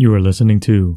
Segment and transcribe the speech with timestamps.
[0.00, 0.94] You are listening to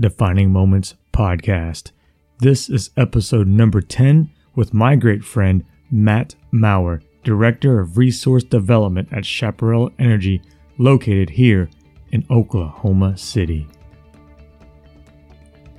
[0.00, 1.92] Defining Moments Podcast.
[2.40, 9.08] This is episode number 10 with my great friend Matt Maurer, Director of Resource Development
[9.12, 10.42] at Chaparral Energy,
[10.78, 11.70] located here
[12.10, 13.68] in Oklahoma City.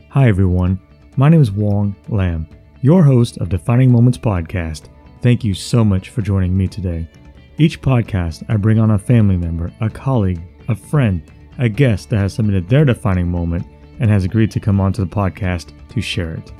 [0.08, 0.80] Hi, everyone.
[1.18, 2.48] My name is Wong Lam,
[2.82, 4.88] your host of Defining Moments Podcast.
[5.22, 7.10] Thank you so much for joining me today.
[7.58, 11.22] Each podcast, I bring on a family member, a colleague, a friend,
[11.58, 13.66] a guest that has submitted their defining moment
[14.00, 16.52] and has agreed to come onto the podcast to share it.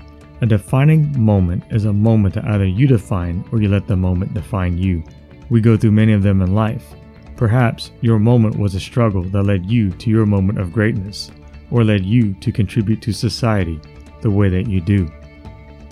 [0.42, 4.34] A defining moment is a moment that either you define or you let the moment
[4.34, 5.04] define you.
[5.50, 6.94] We go through many of them in life.
[7.36, 11.32] Perhaps your moment was a struggle that led you to your moment of greatness,
[11.72, 13.80] or led you to contribute to society
[14.22, 15.12] the way that you do.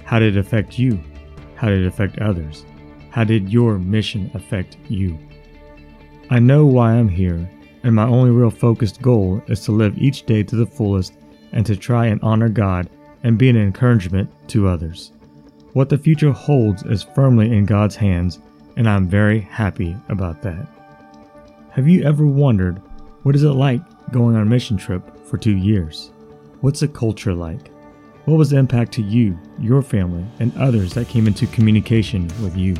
[0.04, 1.00] How did it affect you?
[1.56, 2.66] How did it affect others?
[3.10, 5.18] How did your mission affect you?
[6.30, 7.50] I know why I'm here
[7.84, 11.14] and my only real focused goal is to live each day to the fullest
[11.52, 12.90] and to try and honor God
[13.24, 15.12] and be an encouragement to others.
[15.74, 18.40] What the future holds is firmly in God's hands,
[18.78, 20.68] and I'm very happy about that.
[21.72, 22.82] Have you ever wondered
[23.24, 23.82] what is it like
[24.12, 26.12] going on a mission trip for 2 years?
[26.62, 27.72] What's the culture like?
[28.26, 32.56] What was the impact to you, your family, and others that came into communication with
[32.56, 32.76] you?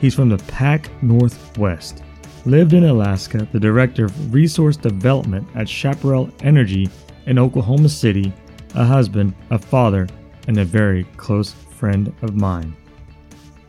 [0.00, 2.03] He's from the Pac Northwest
[2.46, 6.90] lived in Alaska, the director of resource development at Chaparral Energy
[7.26, 8.32] in Oklahoma City,
[8.74, 10.06] a husband, a father,
[10.46, 12.76] and a very close friend of mine.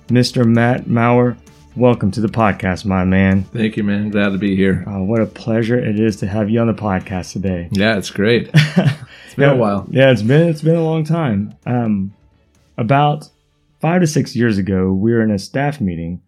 [0.08, 0.46] Mr.
[0.46, 1.38] Matt Maurer,
[1.78, 3.44] welcome to the podcast, my man.
[3.46, 4.10] Thank you, man.
[4.10, 4.84] Glad to be here.
[4.86, 7.70] Uh, what a pleasure it is to have you on the podcast today.
[7.76, 8.50] Yeah, it's great.
[8.54, 9.88] it's been yeah, a while.
[9.90, 11.56] Yeah, it's been it's been a long time.
[11.66, 12.14] Um,
[12.78, 13.30] about
[13.80, 16.22] five to six years ago, we were in a staff meeting,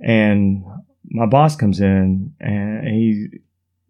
[0.00, 0.64] and
[1.10, 3.28] my boss comes in and he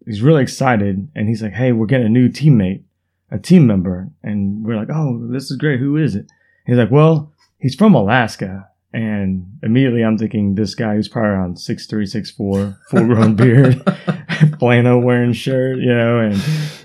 [0.05, 2.83] he's really excited and he's like, "Hey, we're getting a new teammate,
[3.31, 5.79] a team member," and we're like, "Oh, this is great.
[5.79, 6.31] Who is it?"
[6.65, 11.59] He's like, "Well, he's from Alaska." And immediately I'm thinking this guy who's probably around
[11.59, 13.81] six three, six four, full grown beard,
[14.59, 16.35] flannel wearing shirt, you know, and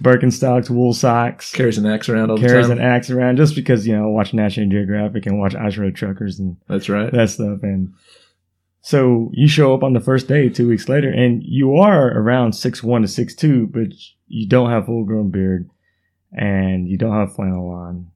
[0.03, 1.53] Birkenstocks, wool socks.
[1.53, 2.79] Carries an axe around all the Carries time.
[2.79, 6.41] an axe around just because, you know, watch National Geographic and watch Ice Road Truckers
[6.41, 7.13] and That's right.
[7.13, 7.63] that stuff.
[7.63, 7.95] And
[8.83, 12.55] so you show up on the first day two weeks later, and you are around
[12.55, 13.89] six one to six two, but
[14.29, 15.69] you don't have full grown beard,
[16.33, 18.11] and you don't have flannel on.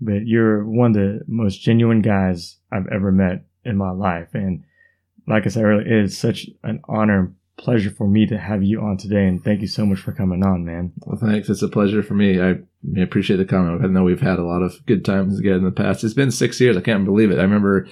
[0.00, 4.64] But you're one of the most genuine guys I've ever met in my life, and
[5.26, 8.62] like I said earlier, it is such an honor and pleasure for me to have
[8.62, 9.26] you on today.
[9.26, 10.92] And thank you so much for coming on, man.
[11.04, 11.50] Well, thanks.
[11.50, 12.40] It's a pleasure for me.
[12.40, 12.60] I
[12.96, 13.84] appreciate the comment.
[13.84, 16.04] I know we've had a lot of good times together in the past.
[16.04, 16.76] It's been six years.
[16.76, 17.38] I can't believe it.
[17.38, 17.88] I remember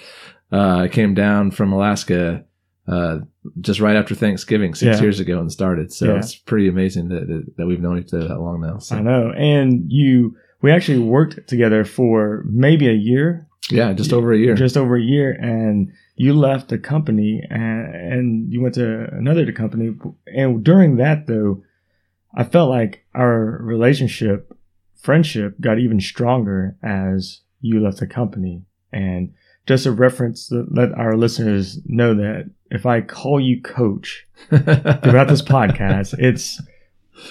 [0.53, 2.45] uh, I came down from Alaska
[2.89, 3.19] uh,
[3.61, 5.03] just right after Thanksgiving six Yeah.
[5.03, 5.93] years ago and started.
[5.93, 6.19] So Yeah.
[6.19, 8.79] it's pretty amazing that, that, that we've known each other that long now.
[8.79, 10.37] So I know, and you.
[10.63, 14.55] We actually worked together for maybe a year, yeah, just over a year.
[14.55, 19.53] just over a year and you left the company and, and you went to another
[19.53, 19.95] company
[20.27, 21.63] and during that though
[22.35, 24.51] i felt like our relationship
[24.97, 29.35] friendship got even stronger as you left the company and
[29.67, 35.29] just a reference to let our listeners know that if i call you coach throughout
[35.29, 36.61] this podcast it's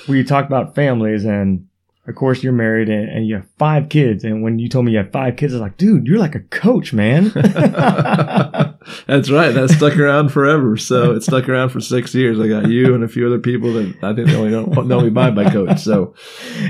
[0.08, 1.68] we talk about families and
[2.08, 4.24] of course you're married and, and you have five kids.
[4.24, 6.36] And when you told me you had five kids i was like dude you're like
[6.36, 7.26] a coach man
[9.08, 9.52] That's right.
[9.54, 10.78] That stuck around forever.
[10.78, 12.40] So it stuck around for six years.
[12.40, 15.02] I got you and a few other people that I think they only know, know
[15.02, 15.80] me by by coach.
[15.80, 16.14] So,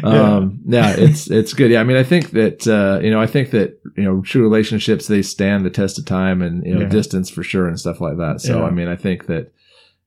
[0.03, 0.96] um, yeah.
[0.98, 1.72] it's, it's good.
[1.72, 1.81] Yeah.
[1.81, 5.08] I mean, I think that, uh, you know, I think that, you know, true relationships,
[5.08, 6.90] they stand the test of time and, you know, Yeah.
[6.90, 8.42] distance for sure and stuff like that.
[8.42, 8.66] So, Yeah.
[8.66, 9.52] I mean, I think that,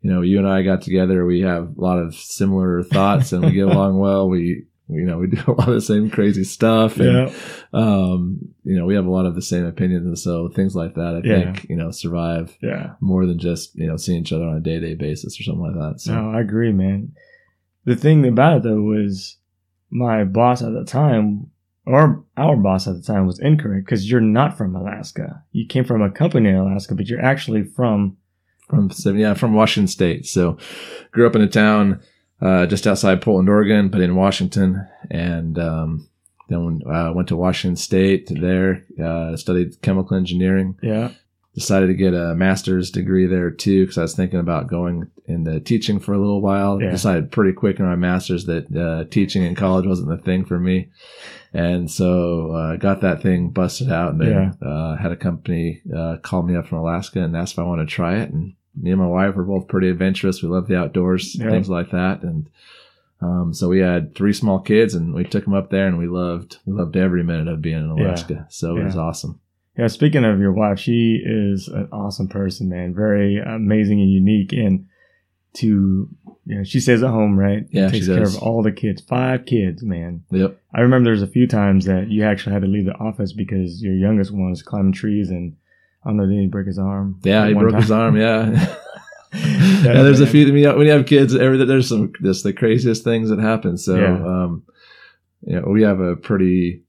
[0.00, 1.26] you know, you and I got together.
[1.26, 4.28] We have a lot of similar thoughts and we get along well.
[4.28, 6.99] We, you know, we do a lot of the same crazy stuff.
[6.99, 7.32] And, yeah
[7.72, 10.94] um, you know, we have a lot of the same opinions, and so things like
[10.94, 11.53] that, I Yeah.
[11.53, 14.60] think, you know, survive yeah more than just you know seeing each other on a
[14.60, 16.00] day to day basis or something like that.
[16.00, 17.12] So no i agree man
[17.84, 19.37] the thing about it though was
[19.90, 21.50] my boss at the time
[21.87, 25.84] or our boss at the time was incorrect because you're not from alaska you came
[25.84, 28.17] from a company in alaska but you're actually from
[28.69, 30.26] from yeah, from Washington State.
[30.26, 30.58] So
[31.12, 32.02] grew up in a town
[32.40, 36.08] uh, just outside Portland, Oregon, but in Washington, and um,
[36.49, 38.29] then uh, went to Washington State.
[38.31, 40.79] There uh, studied chemical engineering.
[40.82, 41.11] yeah
[41.58, 45.58] decided to get a master's degree there too because I was thinking about going into
[45.61, 46.81] teaching for a little while.
[46.81, 46.90] Yeah.
[46.90, 50.58] Decided pretty quick in my master's that uh, teaching in college wasn't the thing for
[50.58, 50.88] me,
[51.52, 54.12] and so uh, got that thing busted out.
[54.12, 57.58] And then uh, had a company uh, call me up from Alaska and asked if
[57.58, 58.31] I wanted to try it.
[58.31, 60.42] And me and my wife were both pretty adventurous.
[60.42, 61.50] We love the outdoors, Yeah.
[61.50, 62.48] things like that, and
[63.20, 66.06] Um, so we had three small kids, and we took them up there, and we
[66.06, 68.46] loved we loved every minute of being in Alaska.
[68.48, 69.40] So it was awesome.
[69.76, 72.94] Yeah, speaking of your wife, she is an awesome person, man.
[72.94, 74.52] Very amazing and unique.
[74.52, 74.86] And
[75.54, 76.08] to,
[76.46, 77.66] you know, she stays at home, right?
[77.70, 79.00] Yeah, Takes she care of all the kids.
[79.02, 80.22] Five kids, man.
[80.31, 80.56] Yep.
[80.72, 83.82] I remember there's a few times that you actually had to leave the office because
[83.82, 85.56] your youngest one was climbing trees and
[86.04, 87.20] I don't know, did he break his arm?
[87.24, 88.16] Yeah, he broke his arm.
[88.16, 88.50] Yeah.
[89.34, 90.48] yeah, there's a few.
[90.48, 93.76] I mean, when you have kids, every there's some just the craziest things that happen.
[93.76, 94.14] So, Yeah.
[94.26, 94.62] um,
[95.42, 96.82] you know, we have a pretty,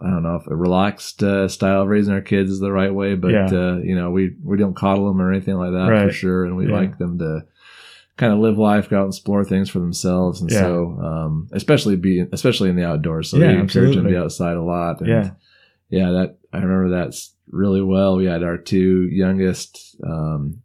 [0.00, 2.92] I don't know if a relaxed uh, style of raising our kids is the right
[2.94, 3.46] way, but Yeah.
[3.46, 6.56] uh, you know, we we don't coddle them or anything like that for sure, and
[6.56, 6.74] we Yeah.
[6.74, 7.44] like them to
[8.18, 11.96] kind of live life, go out and explore things for themselves, and so um, especially
[11.96, 13.30] be especially in the outdoors.
[13.30, 15.00] So Yeah, we encourage them to be outside a lot.
[15.00, 15.30] And, Yeah.
[15.88, 18.16] Yeah, that I remember that's really well.
[18.16, 19.96] We had our two youngest.
[20.06, 20.62] Um,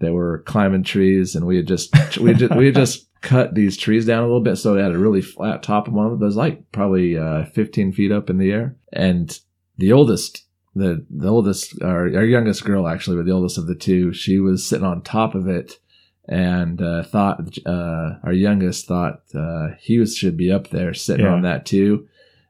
[0.00, 3.54] they were climbing trees, and we had just we had just, we had just cut
[3.54, 6.06] these trees down a little bit, so they had a really flat top of one
[6.06, 6.22] of them.
[6.22, 9.38] It was like probably uh, 15 feet up in the air, and
[9.78, 10.44] the oldest.
[10.74, 14.38] The, the oldest, our, our youngest girl actually, but the oldest of the two, she
[14.38, 15.78] was sitting on top of it
[16.26, 21.26] and uh, thought uh, our youngest thought uh, he was should be up there sitting
[21.26, 21.32] Yeah.
[21.34, 22.08] on that too,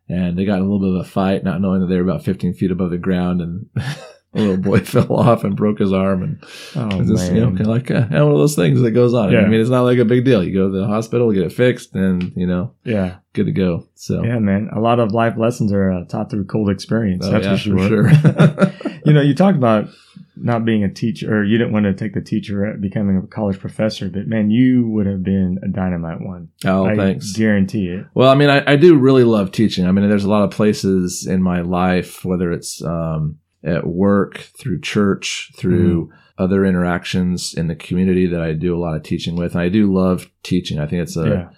[0.09, 2.03] and they got in a little bit of a fight, not knowing that they were
[2.09, 3.67] about 15 feet above the ground, and
[4.35, 6.45] a little boy fell off and broke his arm, and
[6.75, 7.35] Oh, just man.
[7.35, 9.33] you know kind of like uh, one of those things that goes on.
[9.33, 9.41] Yeah.
[9.41, 10.43] I mean, it's not like a big deal.
[10.43, 13.17] You go to the hospital, get it fixed, and you know, yeah.
[13.33, 13.87] good to go.
[13.95, 14.25] So.
[14.25, 14.71] Yeah, man.
[14.75, 17.25] A lot of life lessons are uh, taught through cold experience.
[17.27, 18.11] Oh, that's yeah, for sure.
[18.11, 18.73] sure.
[19.05, 19.89] you know, you talked about
[20.37, 23.27] not being a teacher, or you didn't want to take the teacher at becoming a
[23.27, 26.49] college professor, but man, you would have been a dynamite one.
[26.65, 27.33] oh, I thanks.
[27.33, 28.07] guarantee it.
[28.15, 29.87] Well, I mean, I, I do really love teaching.
[29.87, 34.39] I mean, there's a lot of places in my life, whether it's um, at work,
[34.59, 39.37] through church, through other interactions in the community that I do a lot of teaching
[39.37, 39.53] with.
[39.53, 40.79] And I do love teaching.
[40.81, 41.49] I think it's a, yeah.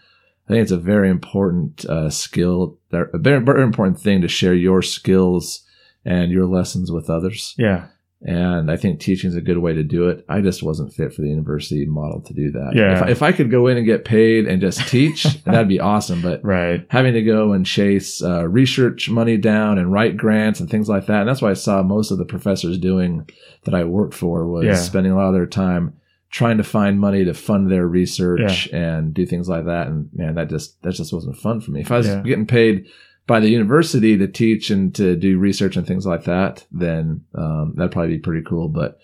[0.47, 4.29] I think it's a very important uh, skill, that- a very, very important thing to
[4.29, 5.65] share your skills
[6.05, 7.55] and your lessons with others.
[7.57, 7.87] Yeah.
[8.27, 10.25] And I think teaching is a good way to do it.
[10.31, 12.73] I just wasn't fit for the university model to do that.
[12.75, 12.97] Yeah.
[12.97, 15.79] If, I- if I could go in and get paid and just teach, that'd be
[15.79, 16.23] awesome.
[16.23, 16.87] But Right.
[16.89, 21.05] having to go and chase uh, research money down and write grants and things like
[21.07, 21.21] that.
[21.21, 23.29] And that's why I saw most of the professors doing
[23.65, 24.75] that I worked for was Yeah.
[24.75, 25.93] spending a lot of their time
[26.31, 29.87] trying to find money to fund their research and do things like that.
[29.89, 31.83] And man, that just that just wasn't fun for me.
[31.83, 32.23] If I was Yeah.
[32.23, 32.87] getting paid
[33.27, 37.75] by the university to teach and to do research and things like that, then um,
[37.77, 38.69] that'd probably be pretty cool.
[38.69, 38.99] But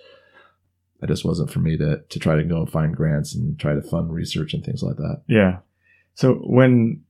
[1.00, 3.74] that just wasn't for me to to try to go and find grants and try
[3.74, 5.22] to fund research and things like that.
[5.26, 5.58] Yeah.
[6.14, 7.02] So when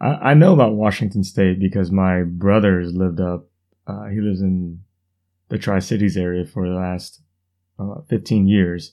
[0.00, 3.46] I, I know about Washington State because my brother's lived up,
[3.86, 4.80] uh, he lives in
[5.48, 7.22] the Tri Cities area for the last
[7.78, 8.92] uh, 15 years.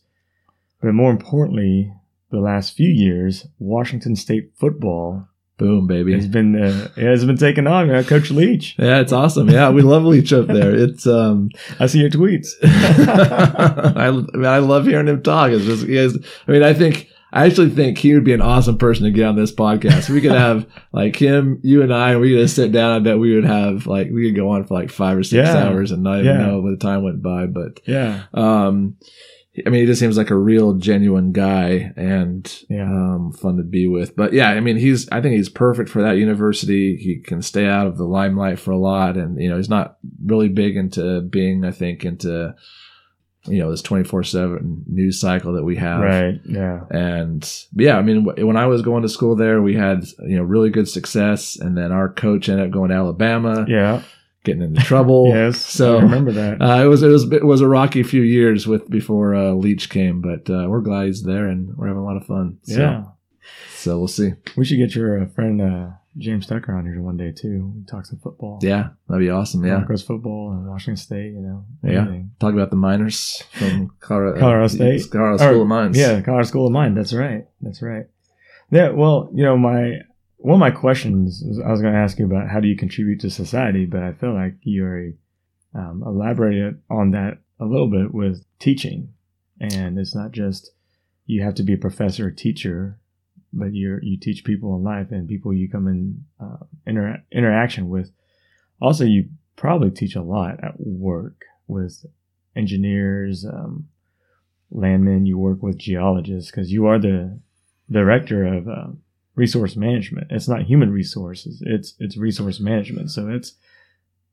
[0.81, 1.93] But more importantly,
[2.31, 5.27] the last few years, Washington State football
[5.57, 6.13] Boom, baby.
[6.13, 7.87] has been uh, it has been taken on.
[7.87, 8.03] Man.
[8.05, 9.47] Coach Leach, Yeah, it's awesome.
[9.49, 10.73] Yeah, we love Leach up there.
[10.73, 11.49] It's um,
[11.79, 12.47] I see your tweets.
[12.63, 15.51] I, I mean, I love hearing him talk.
[15.51, 16.17] It's just, he has,
[16.47, 19.25] I mean, I think, I actually think he would be an awesome person to get
[19.25, 20.09] on this podcast.
[20.09, 22.91] We could have like him, you and I, and we could just sit down.
[22.93, 25.47] I bet we would have like, we could go on for like five or six
[25.47, 25.63] Yeah.
[25.63, 26.45] hours and not even Yeah.
[26.47, 27.45] know when the time went by.
[27.45, 28.97] But, yeah, um,
[29.65, 32.83] I mean, he just seems like a real genuine guy and Yeah.
[32.89, 34.15] um, fun to be with.
[34.15, 36.95] But yeah, I mean, he's I think he's perfect for that university.
[36.95, 39.97] He can stay out of the limelight for a lot, and you know, he's not
[40.25, 41.65] really big into being.
[41.65, 42.55] I think into
[43.47, 45.99] you know this twenty four seven news cycle that we have.
[45.99, 46.39] right.
[46.45, 47.43] Yeah, And
[47.75, 50.69] yeah, I mean, when I was going to school there, we had you know really
[50.69, 54.01] good success, and then our coach ended up going to Alabama, yeah.
[54.43, 55.27] Getting into trouble.
[55.33, 55.57] yes.
[55.59, 56.61] so I remember that.
[56.61, 59.89] uh, it was it was it was a rocky few years with before uh, Leach
[59.89, 62.57] came, but uh, we're glad he's there and we're having a lot of fun.
[62.63, 63.03] So, yeah.
[63.75, 64.31] So we'll see.
[64.55, 67.73] We should get your uh, friend uh, James Tucker on here one day too.
[67.75, 68.59] We talk some football.
[68.61, 69.65] Yeah, that'd be awesome.
[69.65, 69.77] Yeah.
[69.77, 71.33] Broncos football and Washington State.
[71.33, 71.65] You know.
[71.83, 72.05] Yeah.
[72.39, 75.03] Talk about the miners from Colorado, Colorado State?
[75.11, 75.97] Colorado Or- School of Mines.
[75.97, 76.93] Yeah, Colorado School of Mine.
[76.95, 77.45] That's right.
[77.61, 78.05] That's right.
[78.69, 78.89] Yeah.
[78.89, 80.01] Well, you know, my
[80.41, 83.19] one of my questions I was going to ask you about how do you contribute
[83.21, 85.13] to society, but I feel like you already
[85.75, 89.13] um, elaborated on that a little bit with teaching,
[89.59, 90.71] and it's not just
[91.27, 92.97] you have to be a professor or teacher,
[93.53, 97.89] but you you teach people in life and people you come in uh, inter- interaction
[97.89, 98.11] with.
[98.81, 102.03] Also, you probably teach a lot at work with
[102.55, 103.87] engineers, um,
[104.71, 105.27] landmen.
[105.27, 107.39] You work with geologists because you are the
[107.91, 109.01] director of um,
[109.35, 110.27] resource management.
[110.29, 113.11] It's not human resources; it's it's resource management.
[113.11, 113.53] So it's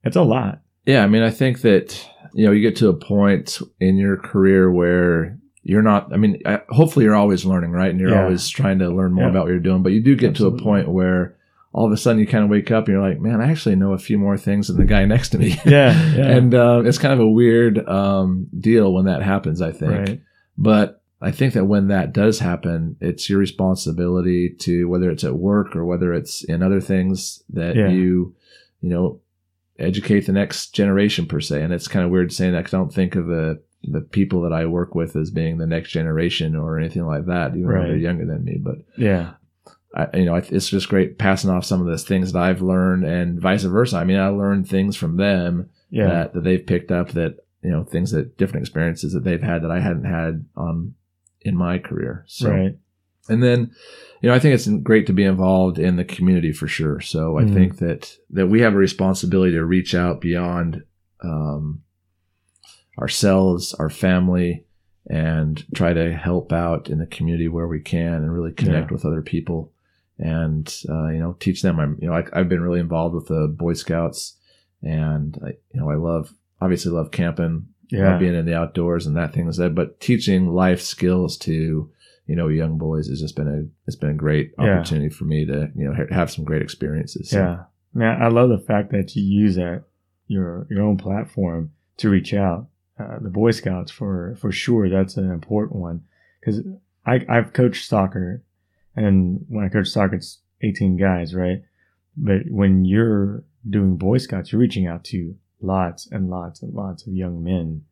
[0.05, 0.61] it's a lot.
[0.87, 4.17] Yeah, I mean, I think that you know you get to a point in your
[4.17, 6.13] career where you're not.
[6.13, 7.91] I mean, I, hopefully you're always learning, right?
[7.91, 8.23] And you're Yeah.
[8.25, 9.31] always trying to learn more Yeah.
[9.31, 9.83] about what you're doing.
[9.83, 10.59] But you do get Absolutely.
[10.59, 11.37] to a point where
[11.75, 13.77] all of a sudden you kind of wake up and you're like, man, I actually
[13.77, 15.61] know a few more things than the guy next to me.
[15.67, 15.93] Yeah.
[16.17, 16.27] Yeah.
[16.37, 19.61] and uh, it's kind of a weird um, deal when that happens.
[19.61, 19.93] I think.
[19.93, 20.21] right.
[20.57, 25.35] But I think that when that does happen, it's your responsibility to whether it's at
[25.37, 27.89] work or whether it's in other things that Yeah.
[27.89, 28.35] you,
[28.81, 29.21] you know,
[29.79, 31.63] educate the next generation per se.
[31.63, 34.43] And it's kind of weird saying that 'cause I don't think of the the people
[34.43, 37.83] that I work with as being the next generation or anything like that, even Right.
[37.83, 38.59] though they're younger than me.
[38.61, 39.35] But Yeah.
[39.95, 42.61] I, you know, I- it's just great passing off some of those things that I've
[42.61, 43.99] learned and vice versa.
[43.99, 46.09] I mean, I learned things from them Yeah.
[46.09, 49.63] that, that they've picked up that you know things that different experiences that they've had
[49.63, 50.95] that I hadn't had on
[51.43, 52.25] in my career.
[52.27, 52.77] So right.
[53.29, 53.71] and then
[54.21, 57.01] you know I think it's great to be involved in the community for sure.
[57.01, 57.55] So I Mhm.
[57.55, 60.83] think that that we have a responsibility to reach out beyond
[61.23, 61.83] um,
[62.99, 64.65] ourselves, our family,
[65.09, 68.95] and try to help out in the community where we can and really connect Yeah.
[68.95, 69.73] with other people
[70.19, 71.79] and uh, you know teach them.
[71.81, 74.37] I'm you know I, I've been really involved with the Boy Scouts
[74.83, 78.19] and I, you know I love obviously love camping, Yeah.
[78.19, 79.75] being in the outdoors and that thing is that.
[79.75, 81.91] But teaching life skills to
[82.27, 84.79] you know young boys has just been a it's been a great Yeah.
[84.79, 87.31] opportunity for me to you know ha- have some great experiences.
[87.31, 87.63] So, Yeah.
[87.95, 89.85] Man, I love the fact that you use that
[90.27, 92.69] your your own platform to reach out.
[92.99, 96.03] Uh, the Boy Scouts for for sure that's an important one
[96.41, 96.63] because
[97.07, 98.43] I I've coached soccer,
[98.97, 101.63] and when I coach soccer it's 18 guys, right?
[102.17, 107.07] But when you're doing Boy Scouts, you're reaching out to lots and lots and lots
[107.07, 107.83] of young men.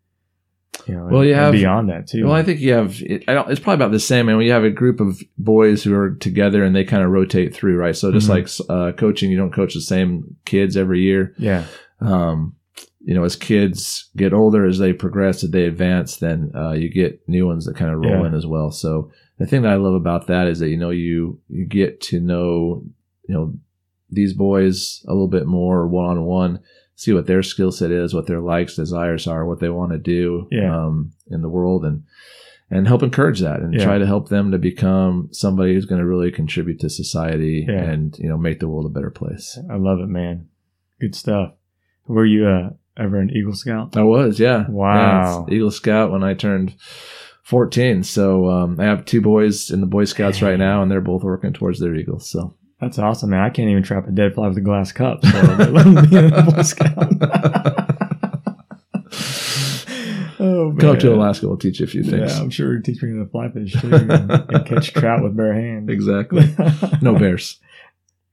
[0.86, 2.24] You know, Well, you have- beyond that too.
[2.26, 3.00] Well, I think you have.
[3.02, 4.28] It, I don't, it's probably about the same.
[4.28, 7.10] And mean, you have a group of boys who are together and they kind of
[7.10, 7.96] rotate through, right?
[7.96, 8.30] So just Mhm.
[8.30, 11.34] like uh, coaching, you don't coach the same kids every year.
[11.38, 11.64] yeah,
[12.00, 12.54] Um,
[13.00, 16.88] you know, as kids get older, as they progress, as they advance, then uh, you
[16.90, 18.26] get new ones that kind of roll Yeah.
[18.26, 18.70] in as well.
[18.70, 22.00] So the thing that I love about that is that you know you you get
[22.02, 22.84] to know
[23.28, 23.54] you know
[24.10, 26.60] these boys a little bit more one on one,
[26.96, 29.98] see what their skill set is, what their likes, desires are, what they want to
[29.98, 30.74] do Yeah.
[30.86, 32.02] um, in the world, and
[32.68, 33.84] and help encourage that and Yeah.
[33.84, 37.84] try to help them to become somebody who's going to really contribute to society Yeah.
[37.84, 39.56] and you know make the world a better place.
[39.70, 40.48] I love it, man.
[41.00, 41.52] Good stuff.
[42.08, 43.96] Were you uh, ever an Eagle Scout?
[43.96, 44.64] I was, yeah.
[44.68, 45.46] Wow.
[45.48, 46.74] Yeah, Eagle Scout when I turned
[47.44, 48.02] 14.
[48.02, 51.22] So um, I have two boys in the Boy Scouts right now, and they're both
[51.22, 52.28] working towards their Eagles.
[52.28, 53.40] So That's awesome, man.
[53.40, 55.24] I can't even trap a dead fly with a glass cup.
[55.24, 56.92] So let alone being a Boy Scout.
[60.38, 60.76] oh, man.
[60.78, 62.34] come up to Alaska, we'll teach you a few things.
[62.34, 65.34] Yeah, I'm sure you teach me to fly fish too and, and catch trout with
[65.34, 65.88] bare hands.
[65.88, 66.54] Exactly.
[67.00, 67.58] No bears.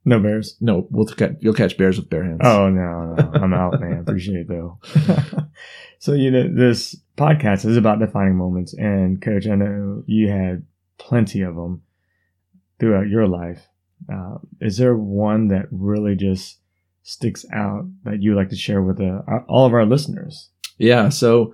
[0.04, 0.58] no bears.
[0.60, 2.42] No, we'll ca- you'll catch bears with bare hands.
[2.44, 4.00] Oh no, no, I'm out, man.
[4.00, 4.78] Appreciate it though.
[6.00, 10.66] so you know, this podcast is about defining moments, and Coach, I know you had
[10.98, 11.84] plenty of them
[12.78, 13.70] throughout your life.
[14.12, 16.60] Uh, is there one that really just
[17.04, 20.50] sticks out that you like to share with uh, all of our listeners?
[20.78, 21.10] Yeah.
[21.10, 21.54] So,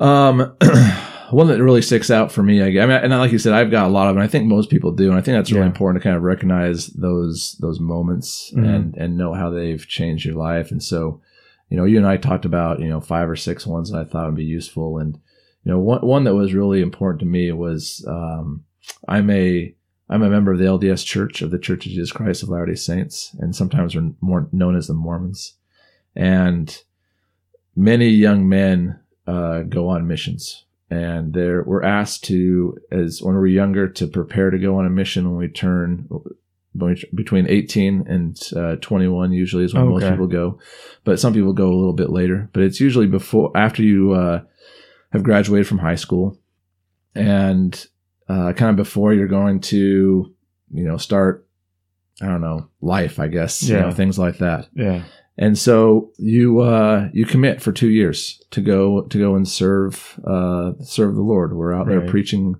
[0.00, 0.56] um,
[1.30, 3.70] one that really sticks out for me, I, I mean, and like you said, I've
[3.70, 4.22] got a lot of them.
[4.22, 5.70] I think most people do, and I think that's really Yeah.
[5.70, 8.74] important to kind of recognize those those moments Mhm.
[8.74, 10.70] and and know how they've changed your life.
[10.70, 11.20] And so,
[11.68, 14.04] you know, you and I talked about you know five or six ones that I
[14.04, 15.18] thought would be useful, and
[15.64, 18.64] you know, one one that was really important to me was um,
[19.06, 19.74] I'm a
[20.10, 22.66] I'm a member of the LDS Church of the Church of Jesus Christ of Latter
[22.66, 25.54] Day Saints, and sometimes we're more known as the Mormons.
[26.16, 26.76] And
[27.76, 33.46] many young men uh, go on missions, and they're we're asked to, as when we're
[33.48, 36.08] younger, to prepare to go on a mission when we turn
[37.14, 40.58] between 18 and uh, 21 usually is when most people go.
[41.04, 42.48] But some people go a little bit later.
[42.52, 44.42] But it's usually before after you uh,
[45.12, 46.38] have graduated from high school.
[47.14, 47.86] And
[48.28, 50.34] uh, kind of before you're going to
[50.72, 51.46] you know start
[52.20, 55.02] i don't know life i guess you know things like that Yeah,
[55.36, 60.18] and so you uh, you commit for two years to go to go and serve
[60.24, 61.54] uh, serve the Lord.
[61.54, 62.56] We're out there preaching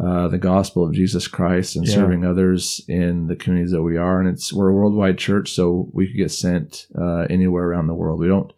[0.00, 1.94] uh, the gospel of Jesus Christ and Yeah.
[1.94, 4.18] serving others in the communities that we are.
[4.20, 7.94] And it's we're a worldwide church, so we could get sent uh, anywhere around the
[7.94, 8.18] world.
[8.20, 8.52] We don't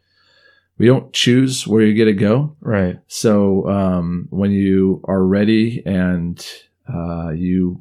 [0.79, 2.57] we don't choose where you get to go.
[2.61, 2.99] right.
[3.07, 6.45] So um, when you are ready and
[6.93, 7.81] uh, you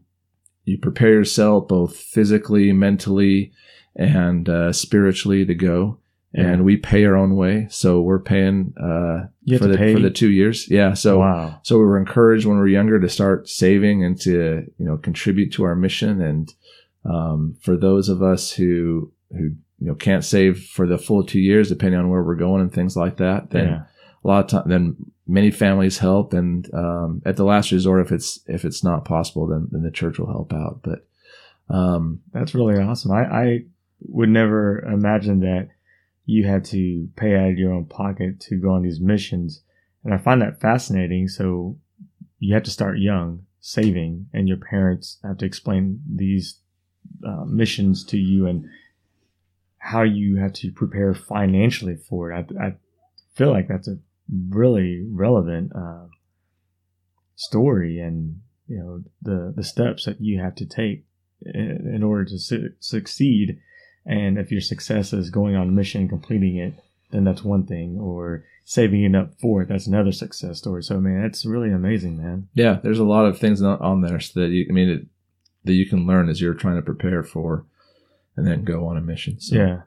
[0.66, 3.52] you prepare yourself both physically, mentally,
[3.96, 5.98] and uh, spiritually to go,
[6.34, 6.46] Yeah.
[6.52, 7.68] and we pay our own way.
[7.70, 9.94] So we're paying uh, for the pay.
[9.94, 10.70] for the two years.
[10.70, 10.94] Yeah.
[10.94, 11.60] So wow.
[11.64, 14.98] so we were encouraged when we were younger to start saving and to you know
[14.98, 16.22] contribute to our mission.
[16.22, 16.54] And
[17.06, 21.40] um, for those of us who who you know can't save for the full two
[21.42, 23.84] years, depending on where we're going and things like that, then Yeah.
[24.24, 24.96] a lot of time then
[25.28, 29.46] many families help, and um, at the last resort, if it's if it's not possible,
[29.48, 30.80] then then the church will help out.
[30.84, 31.06] But
[31.70, 33.12] um, That's really awesome.
[33.12, 33.60] I, I
[34.02, 35.68] would never imagine that
[36.26, 39.62] you had to pay out of your own pocket to go on these missions.
[40.06, 41.28] And I find that fascinating.
[41.28, 41.78] So
[42.40, 46.60] you have to start young, saving, and your parents have to explain these
[47.28, 48.66] uh, missions to you and
[49.92, 52.48] how you have to prepare financially for it.
[52.58, 52.76] I, I
[53.36, 53.98] feel like that's a
[54.50, 56.06] really relevant uh,
[57.36, 61.06] story and you know the the steps that you have to take
[61.42, 63.60] in, in order to su- succeed.
[64.06, 66.74] And if your success is going on a mission completing it,
[67.12, 67.98] then that's one thing.
[68.00, 70.84] Or saving it up for it, that's another success story.
[70.84, 72.48] So man, it's really amazing, man.
[72.54, 75.06] yeah, there's a lot of things on- on there so that you, I mean, it,
[75.66, 77.66] that you can learn as you're trying to prepare for,
[78.36, 79.40] and then go on a mission.
[79.40, 79.56] So.
[79.56, 79.82] Yeah.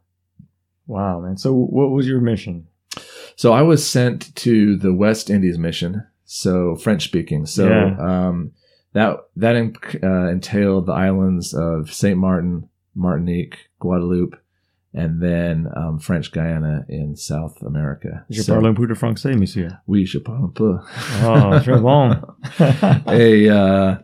[0.86, 1.36] Wow, man.
[1.36, 2.68] So what was your mission?
[3.36, 7.44] So I was sent to the West Indies mission, so French speaking.
[7.46, 7.96] So Yeah.
[7.98, 8.52] um,
[8.92, 9.54] that that
[10.02, 14.36] uh, entailed the islands of Saint Martin, Martinique, Guadeloupe,
[14.94, 18.24] and then um, French Guiana in South America.
[18.30, 19.68] Je So- parle un peu de français, monsieur.
[19.86, 20.78] Oui, je parle un peu.
[21.22, 22.16] Oh, très bon.
[23.06, 23.98] a uh,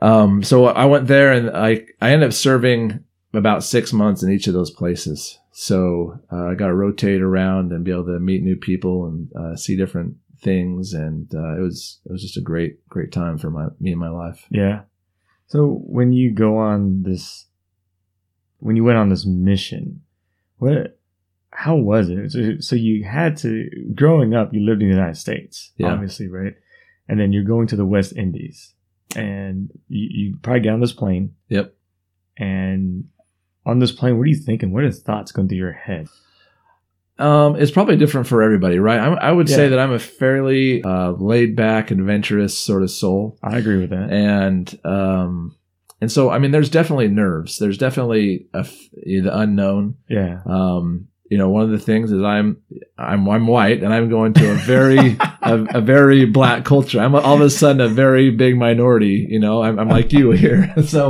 [0.00, 3.00] um, so I went there and I I ended up serving
[3.32, 5.38] about six months in each of those places.
[5.52, 9.32] So uh, I got to rotate around and be able to meet new people and
[9.36, 13.38] uh, see different things, and uh, it was it was just a great great time
[13.38, 14.46] for my me and my life.
[14.50, 14.82] Yeah.
[15.46, 17.46] So when you go on this,
[18.58, 20.00] when you went on this mission,
[20.56, 20.98] what,
[21.50, 22.30] how was it?
[22.32, 25.92] So, so you had to, growing up, you lived in the United States, Yeah.
[25.92, 26.54] obviously, right?
[27.06, 28.72] And then you're going to the West Indies
[29.14, 31.34] and you, you probably get on this plane.
[31.50, 31.74] Yep.
[32.38, 33.08] And
[33.66, 34.72] on this plane, what are you thinking?
[34.72, 36.08] What are the thoughts going through your head?
[37.18, 38.98] Um, it's probably different for everybody, right?
[38.98, 43.38] I, I would say that I'm a fairly uh, laid back, adventurous sort of soul.
[43.42, 44.10] I agree with that.
[44.10, 45.56] and um
[46.00, 50.40] and so i mean there's definitely nerves there's definitely a the unknown Yeah.
[50.46, 52.48] um you know one of the things is i'm
[52.98, 55.16] i'm i'm white and i'm going to a very
[55.52, 57.00] a, a very black culture.
[57.00, 59.62] I'm all of a sudden a very big minority you know?
[59.64, 60.60] I'm, I'm like you here.
[60.94, 61.02] So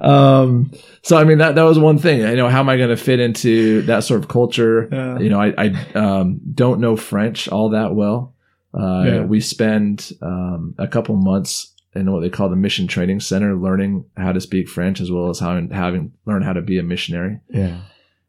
[0.00, 0.70] um
[1.02, 2.18] so i mean that that was one thing.
[2.20, 4.76] You know how am i going to fit into that sort of culture?
[4.92, 5.18] Yeah.
[5.24, 8.34] you know i i um don't know french all that well.
[8.82, 9.24] Uh Yeah.
[9.24, 14.04] we spend um a couple months in what they call the mission training center learning
[14.16, 17.38] how to speak french as well as how having learn how to be a missionary.
[17.48, 17.78] Yeah.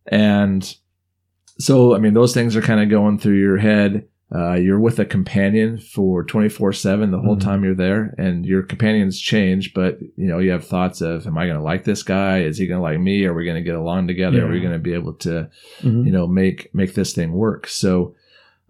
[0.07, 0.61] and
[1.57, 4.07] so, I mean, those things are kind of going through your head.
[4.33, 7.41] Uh, you're with a companion for 24 seven the whole Mhm.
[7.41, 11.37] time you're there and your companions change, but you know, you have thoughts of, am
[11.37, 12.39] I going to like this guy?
[12.41, 13.25] Is he going to like me?
[13.25, 14.45] Are we going to get along together?
[14.45, 15.47] Are we going to be able to,
[15.83, 16.05] Mhm.
[16.07, 17.67] you know, make, make this thing work?
[17.67, 18.15] So,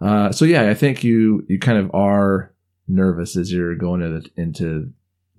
[0.02, 2.52] uh, so yeah, I think you, you kind of are
[2.88, 4.90] nervous as you're going into, into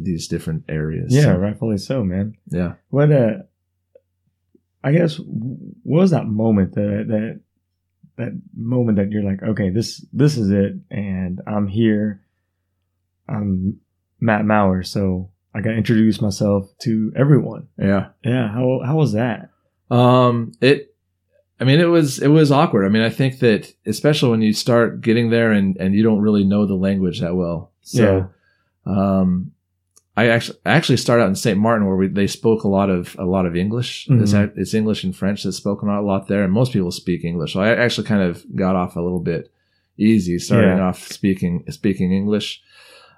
[0.01, 1.15] these different areas.
[1.15, 2.37] Yeah, So, rightfully so, man.
[2.51, 2.73] Yeah.
[2.91, 3.43] What uh
[4.87, 7.41] I guess what was that moment that that
[8.19, 12.23] that moment that you're like, okay, this this is it, and I'm here.
[13.29, 13.81] I'm
[14.21, 17.67] Matt Maurer, so I got to introduce myself to everyone.
[17.77, 18.11] Yeah.
[18.25, 19.51] Yeah, how how was that?
[19.91, 20.95] Um, it,
[21.59, 22.87] I mean, it was, it was awkward.
[22.87, 26.21] I mean, I think that especially when you start getting there and, and you don't
[26.21, 27.73] really know the language that well.
[27.81, 28.31] So,
[28.85, 29.53] um,
[30.19, 31.59] I actually, I actually started out in St.
[31.59, 34.07] Martin where we, they spoke a lot of, a lot of English.
[34.11, 34.45] It's, Mhm.
[34.45, 36.43] ac- it's English and French that's spoken a lot there.
[36.43, 37.53] And most people speak English.
[37.53, 39.51] So I actually kind of got off a little bit
[39.99, 40.87] easy starting Yeah.
[40.89, 42.63] off speaking, speaking English.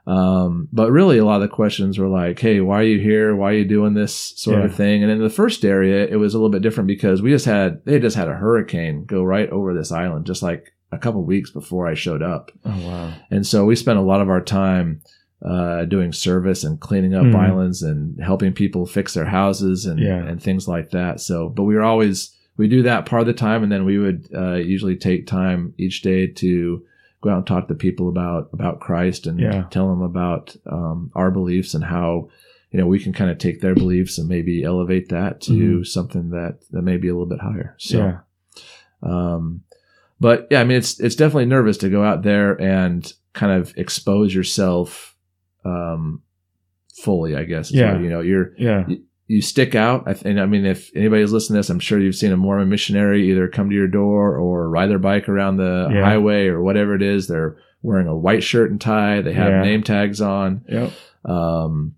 [0.07, 3.37] Um, but really a lot of the questions were like, Hey, why are you here?
[3.37, 4.65] Why are you doing this sort Yeah.
[4.65, 5.03] of thing?
[5.03, 7.85] And in the first area, it was a little bit different because we just had,
[7.85, 11.51] they just had a hurricane go right over this island, just like a couple weeks
[11.51, 12.51] before I showed up.
[12.65, 15.03] Oh wow, And so we spent a lot of our time,
[15.43, 17.35] uh, doing service and cleaning up Mhm.
[17.37, 20.25] islands and helping people fix their houses and, Yeah.
[20.27, 21.21] and things like that.
[21.21, 23.63] So, but we were always, we do that part of the time.
[23.63, 26.83] And then we would, uh, usually take time each day to,
[27.21, 29.65] go out and talk to people about about Christ and Yeah.
[29.71, 32.29] tell them about um, our beliefs and how
[32.71, 35.87] you know we can kind of take their beliefs and maybe elevate that to Mhm.
[35.87, 37.75] something that that may be a little bit higher.
[37.79, 38.19] So, yeah,
[39.03, 39.63] um,
[40.21, 43.73] but yeah, I mean it's it's definitely nervous to go out there and kind of
[43.77, 45.17] expose yourself
[45.65, 46.23] um,
[47.03, 47.37] fully.
[47.37, 47.71] I guess.
[47.73, 47.93] Yeah.
[47.95, 48.87] what, you know you're yeah,
[49.27, 50.05] you stick out.
[50.07, 52.37] I th- and I mean, if anybody's listening to this, I'm sure you've seen a
[52.37, 56.05] Mormon missionary either come to your door or ride their bike around the Yeah.
[56.05, 57.27] highway or whatever it is.
[57.29, 59.21] They're wearing a white shirt and tie.
[59.21, 59.63] They have Yeah.
[59.63, 60.63] name tags on.
[60.69, 60.91] yep,
[61.25, 61.95] Um,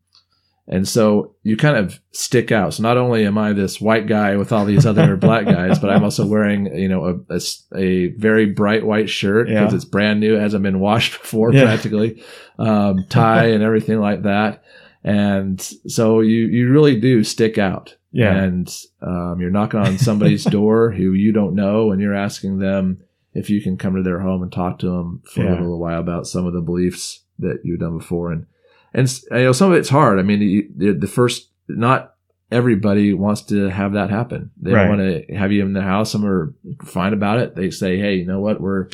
[0.73, 2.75] And so you kind of stick out.
[2.75, 5.91] So not only am I this white guy with all these other black guys, but
[5.91, 7.41] I'm also wearing, you know, a, a,
[7.77, 9.77] a very bright white shirt because Yeah.
[9.77, 10.37] it's brand new.
[10.37, 11.65] It hasn't been washed before Yeah.
[11.65, 12.23] practically.
[12.59, 14.63] Um, tie and everything like that.
[15.03, 18.33] And so you, you really do stick out Yeah.
[18.37, 23.01] and um, you're knocking on somebody's door who you don't know and you're asking them
[23.35, 25.55] if you can come to their home and talk to them for Yeah.
[25.55, 28.47] a little while about some of the beliefs that you've done before and
[28.95, 30.19] and you know some of it's hard.
[30.19, 32.15] I mean you, the, the first not
[32.51, 34.51] everybody wants to have that happen.
[34.61, 34.89] They Right.
[34.89, 36.11] want to have you in the house.
[36.11, 36.53] Some are
[36.85, 37.55] fine about it.
[37.55, 38.61] They say hey you know what?
[38.61, 38.89] We're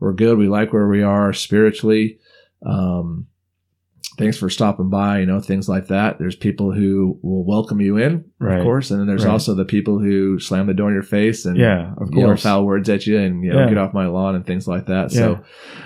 [0.00, 0.38] we're good.
[0.38, 2.18] We like where we are spiritually.
[2.64, 3.26] Um
[4.18, 7.96] thanks for stopping by you know things like that there's people who will welcome you
[7.96, 8.58] in Right.
[8.58, 9.30] of course and then there's Right.
[9.32, 12.42] also the people who slam the door in your face and yeah, of yell course.
[12.42, 13.68] foul words at you and you know Yeah.
[13.70, 15.18] get off my lawn and things like that Yeah.
[15.18, 15.40] so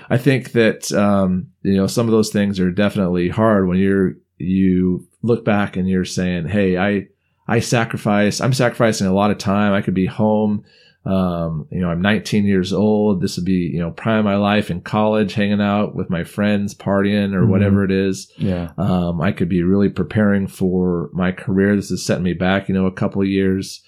[0.09, 4.13] i think that um you know some of those things are definitely hard when you're
[4.37, 7.07] you look back and you're saying hey i
[7.47, 10.63] i sacrifice i'm sacrificing a lot of time i could be home
[11.07, 13.21] um, you know, I'm 19 years old.
[13.21, 16.23] This would be, you know, prime of my life in college, hanging out with my
[16.25, 17.49] friends, partying or Mhm.
[17.49, 18.31] whatever it is.
[18.37, 18.71] Yeah.
[18.77, 21.75] Um, I could be really preparing for my career.
[21.75, 23.81] This is setting me back, you know, a couple of years.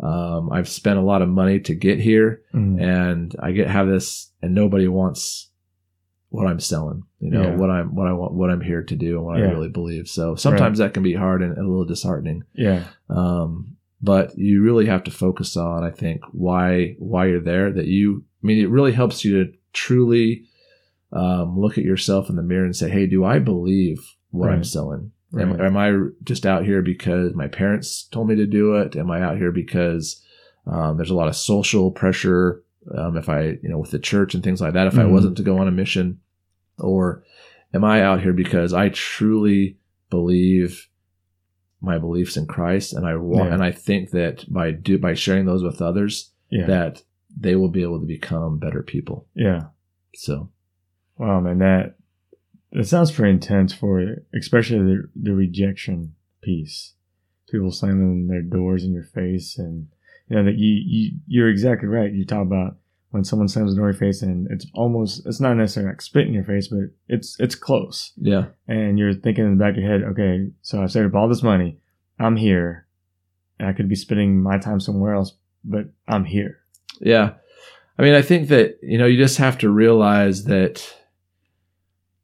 [0.00, 2.80] Um, I've spent a lot of money to get here, Mm.
[2.80, 5.50] and I get have this, and nobody wants
[6.30, 7.02] what I'm selling.
[7.20, 7.56] You know Yeah.
[7.56, 9.48] what I'm what I want, what I'm here to do, and what Yeah.
[9.48, 10.08] I really believe.
[10.08, 12.44] So sometimes that can be hard and a little disheartening.
[12.54, 12.84] Yeah.
[13.10, 17.70] Um, but you really have to focus on, I think, why why you're there.
[17.72, 20.44] That you, I mean, it really helps you to truly
[21.12, 23.98] um, look at yourself in the mirror and say, "Hey, do I believe
[24.30, 24.66] what I'm Right.
[24.66, 25.12] selling?
[25.38, 25.60] Am, Right.
[25.60, 28.96] am I just out here because my parents told me to do it?
[28.96, 30.22] Am I out here because
[30.66, 32.62] um, there's a lot of social pressure?
[32.94, 35.10] Um, if I, you know, with the church and things like that, if I Mhm.
[35.12, 36.18] wasn't to go on a mission,
[36.78, 37.22] or
[37.72, 39.76] am I out here because I truly
[40.10, 40.88] believe
[41.82, 43.54] my beliefs in Christ, and I want, Yeah.
[43.54, 46.66] and I think that by do by sharing those with others, Yeah.
[46.66, 47.02] that
[47.36, 49.26] they will be able to become better people.
[49.34, 49.66] yeah.
[50.14, 50.50] So
[51.18, 51.96] Wow, man, that
[52.72, 56.94] that sounds pretty intense for you, especially the the rejection piece.
[57.50, 59.88] People slamming their doors in your face, and
[60.28, 62.12] you know that you you you're exactly right.
[62.12, 62.76] You talk about
[63.12, 66.02] when someone slams the door in your face, and it's almost it's not necessarily like
[66.02, 69.74] spit in your face, but it's it's close, yeah, and you're thinking in the back
[69.76, 71.78] of your head, okay, so I've saved up all this money,
[72.18, 72.86] I'm here,
[73.58, 76.58] and I could be spending my time somewhere else, but I'm here.
[77.00, 77.34] yeah.
[77.98, 80.82] I mean, I think that you know you just have to realize that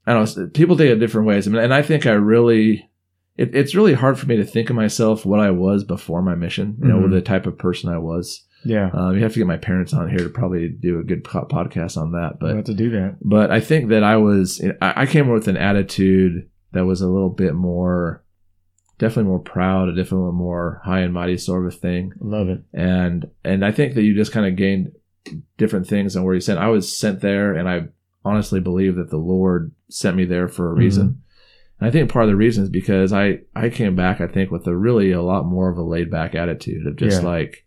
[0.07, 0.47] I don't know.
[0.49, 1.47] People think it different ways.
[1.47, 2.89] I mean, and I think I really,
[3.37, 6.35] it, it's really hard for me to think of myself what I was before my
[6.35, 6.79] mission.
[6.81, 7.11] You know, Mhm.
[7.11, 8.43] the type of person I was.
[8.65, 11.23] Yeah, Um, you have to get my parents on here to probably do a good
[11.25, 12.39] po- podcast on that.
[12.41, 13.17] but have to do that.
[13.23, 17.31] but I think that I was I came with an attitude that was a little
[17.31, 18.25] bit more,
[18.99, 22.63] definitely more proud, a definitely more high and mighty sort of a thing Love it.
[22.75, 24.93] and and I think that you just kind of gained
[25.57, 26.59] different things and where you sent.
[26.59, 27.89] I was sent there, and I
[28.25, 31.23] honestly believe that the Lord sent me there for a reason.
[31.81, 34.51] And I think part of the reason is because I I came back, I think,
[34.51, 37.29] with a really a lot more of a laid back attitude of just Yeah.
[37.29, 37.65] like,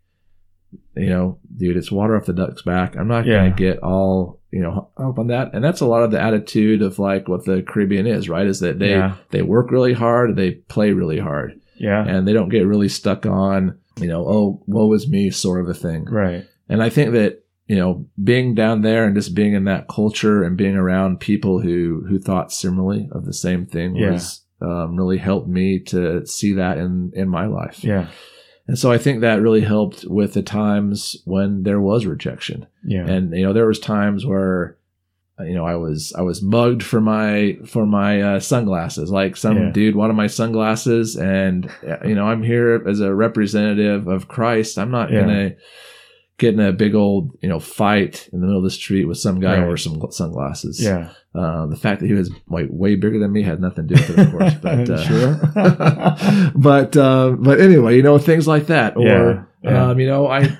[0.95, 2.95] you know, dude, it's water off the duck's back.
[2.97, 3.37] I'm not Yeah.
[3.43, 6.81] gonna get all you know up on that, and that's a lot of the attitude
[6.81, 8.45] of like what the Caribbean is, right?
[8.47, 9.15] Is that they Yeah.
[9.31, 12.05] they work really hard, they play really hard Yeah.
[12.05, 15.69] and they don't get really stuck on, you know, oh, woe is me sort of
[15.69, 16.05] a thing.
[16.05, 16.45] Right.
[16.67, 20.43] And I think that, you know, being down there and just being in that culture
[20.43, 24.11] and being around people who, who thought similarly of the same thing Yeah.
[24.11, 27.83] was, um, really helped me to see that in, in my life.
[27.83, 28.07] Yeah.
[28.67, 32.67] And so I think that really helped with the times when there was rejection.
[32.83, 33.05] Yeah.
[33.07, 34.77] And, you know, there was times where,
[35.39, 39.09] uh, you know, I was I was mugged for my for my uh, sunglasses.
[39.11, 39.71] Like some Yeah.
[39.71, 44.77] dude wanted my sunglasses, and uh, you know, I'm here as a representative of Christ.
[44.77, 45.21] I'm not Yeah.
[45.21, 45.51] gonna
[46.41, 49.17] get in a big old you know fight in the middle of the street with
[49.17, 49.63] some guy Right.
[49.63, 50.83] over some sunglasses.
[50.83, 51.09] yeah.
[51.33, 54.01] Uh, the fact that he was like way bigger than me had nothing to do
[54.01, 54.53] with it, of course.
[54.55, 56.51] But uh, Sure.
[56.55, 59.89] but uh, but anyway, you know things like that, or Yeah, yeah.
[59.91, 60.57] Um, you know, I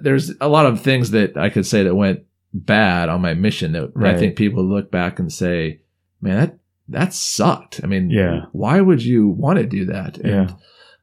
[0.00, 2.20] there's a lot of things that I could say that went
[2.52, 5.80] bad on my mission that I think people look back and say,
[6.20, 8.46] "Man, that that sucked." I mean, Yeah.
[8.52, 10.18] why would you want to do that?
[10.22, 10.50] Yeah.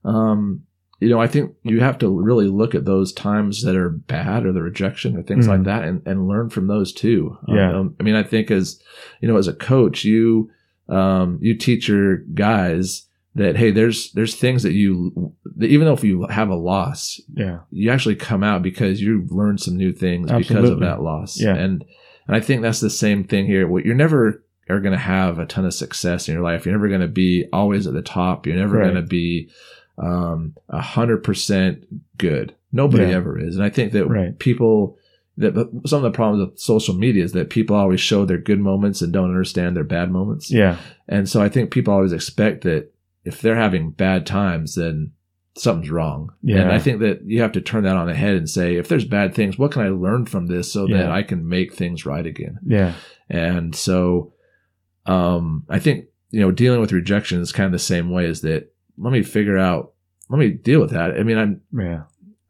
[0.06, 0.64] um,
[1.02, 4.46] you know, I think you have to really look at those times that are bad
[4.46, 5.66] or the rejection or things like Mhm.
[5.66, 7.38] that and, and learn from those too.
[7.48, 7.76] Yeah.
[7.78, 8.80] Um, I mean, I think as,
[9.20, 10.50] you know, as a coach, you,
[10.90, 15.94] um, you teach your guys that, Hey, there's, there's things that you, that even though
[15.94, 17.60] if you have a loss, Yeah.
[17.72, 21.40] you actually come out because you've learned some new things because of that loss.
[21.42, 21.56] Yeah.
[21.56, 21.84] And,
[22.28, 23.68] and I think that's the same thing here.
[23.68, 26.66] What You're never, are going to have a ton of success in your life.
[26.66, 28.46] You're never going to be always at the top.
[28.46, 28.84] You're never Right.
[28.92, 29.50] going to be
[30.02, 31.86] um, a hundred percent
[32.18, 32.56] good.
[32.72, 33.12] Nobody Yeah.
[33.18, 33.56] ever is.
[33.56, 34.38] And I think that Right.
[34.40, 34.98] people
[35.38, 35.54] that
[35.86, 39.02] some of the problems with social media is that people always show their good moments
[39.02, 40.52] and don't understand their bad moments.
[40.52, 40.78] Yeah.
[41.08, 42.92] And so I think people always expect that
[43.24, 45.12] if they're having bad times, then
[45.56, 46.32] something's wrong.
[46.44, 46.62] Yeah.
[46.62, 48.88] And I think that you have to turn that on the head and say, if
[48.90, 52.06] there's bad things, what can I learn from this so that I can make things
[52.06, 52.60] right again?
[52.66, 52.94] Yeah.
[53.30, 54.34] And so
[55.06, 58.42] um, I think, you know, dealing with rejection is kind of the same way as
[58.42, 58.71] that.
[58.98, 59.94] Let me figure out,
[60.30, 61.12] let me deal with that.
[61.20, 62.04] I mean, I'm, Yeah.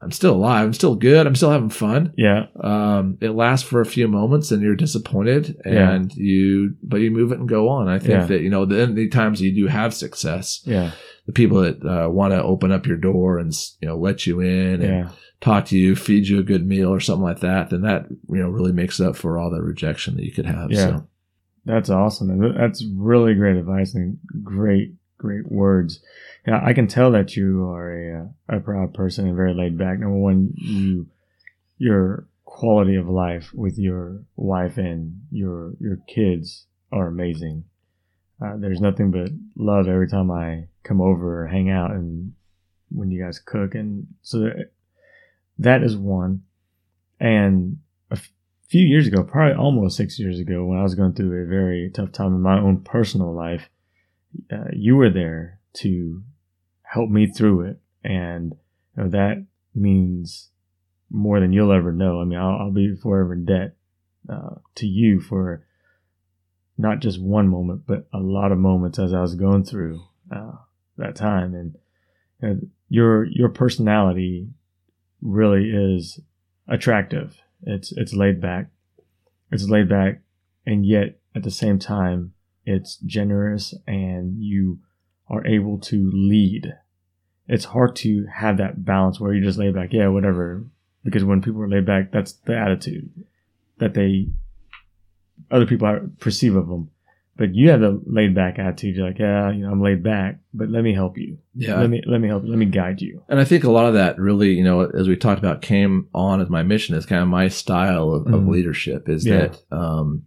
[0.03, 0.65] I'm still alive.
[0.65, 1.27] I'm still good.
[1.27, 2.13] I'm still having fun.
[2.17, 2.47] Yeah.
[2.59, 5.91] Um, it lasts for a few moments and you're disappointed Yeah.
[5.91, 7.87] and you, but you move it and go on.
[7.87, 8.25] I think Yeah.
[8.25, 10.91] that, you know, the, the times you do have success, Yeah.
[11.27, 14.39] the people that uh, want to open up your door and, you know, let you
[14.39, 15.09] in and Yeah.
[15.39, 18.37] talk to you, feed you a good meal or something like that, then that, you
[18.39, 20.71] know, really makes up for all the rejection that you could have.
[20.71, 20.77] Yeah.
[20.87, 21.07] So,
[21.63, 22.55] That's awesome.
[22.57, 26.01] That's really great advice and great, great words.
[26.47, 29.99] Yeah, I can tell that you are a, a proud person and very laid back.
[29.99, 31.07] Number one, you,
[31.77, 37.65] your quality of life with your wife and your, your kids are amazing.
[38.43, 42.33] Uh, there's nothing but love every time I come over or hang out and
[42.89, 43.75] when you guys cook.
[43.75, 44.71] And so that-
[45.59, 46.41] that is one.
[47.19, 47.77] And
[48.09, 48.31] a f-
[48.67, 51.91] few years ago, probably almost six years ago, when I was going through a very
[51.93, 53.69] tough time in my own personal life,
[54.51, 56.23] uh, you were there to
[56.91, 57.79] help me through it.
[58.03, 58.53] And
[58.97, 60.49] you know, that means
[61.09, 62.19] more than you'll ever know.
[62.19, 63.75] I mean, I'll, I'll be forever in debt
[64.29, 65.65] uh, to you for
[66.77, 70.01] not just one moment, but a lot of moments as I was going through
[70.35, 70.53] uh,
[70.97, 71.55] that time.
[71.55, 71.77] And
[72.41, 74.49] you know, your your personality
[75.21, 76.19] really is
[76.67, 77.37] attractive.
[77.63, 78.67] It's it's laid back.
[79.49, 80.21] It's laid back,
[80.65, 82.33] and yet at the same time,
[82.65, 84.79] it's generous, and you
[85.29, 86.73] are able to lead.
[87.51, 90.63] It's hard to have that balance where you just lay back, yeah, whatever.
[91.03, 93.09] Because when people are laid back, that's the attitude
[93.79, 94.27] that they
[95.49, 96.89] other people are- perceive of them.
[97.37, 98.95] But you have the laid back attitude.
[98.97, 101.39] You're like, yeah, you know, I'm laid back, but let me help you.
[101.55, 101.79] yeah.
[101.79, 102.49] Let me let me help you.
[102.51, 103.23] Let me guide you.
[103.29, 106.07] And I think a lot of that really, you know, as we talked about, came
[106.13, 108.49] on as my mission is kind of my style of, of Mhm.
[108.49, 109.47] leadership is Yeah.
[109.47, 110.23] that, um,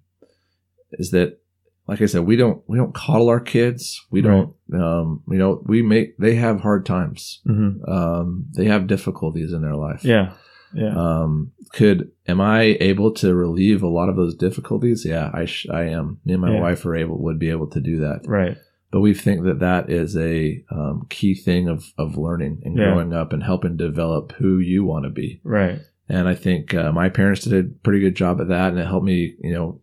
[0.92, 1.38] is that,
[1.86, 4.00] like I said, we don't, we don't coddle our kids.
[4.10, 4.46] We Right.
[4.70, 7.40] don't, um, you know, we make, they have hard times.
[7.46, 10.04] hmm Um, they have difficulties in their life.
[10.04, 10.32] Yeah,
[10.74, 15.04] yeah, Um, could, am I able to relieve a lot of those difficulties?
[15.04, 16.18] Yeah, I, sh- I am.
[16.24, 16.60] Me and my Yeah.
[16.60, 18.56] wife are able, would be able to do that right.
[18.90, 22.84] but we think that that is a um, key thing of, of learning and Yeah.
[22.92, 25.40] growing up and helping develop who you want to be.
[25.44, 25.80] Right.
[26.08, 28.86] And I think uh, my parents did a pretty good job at that, and it
[28.86, 29.80] helped me, you know,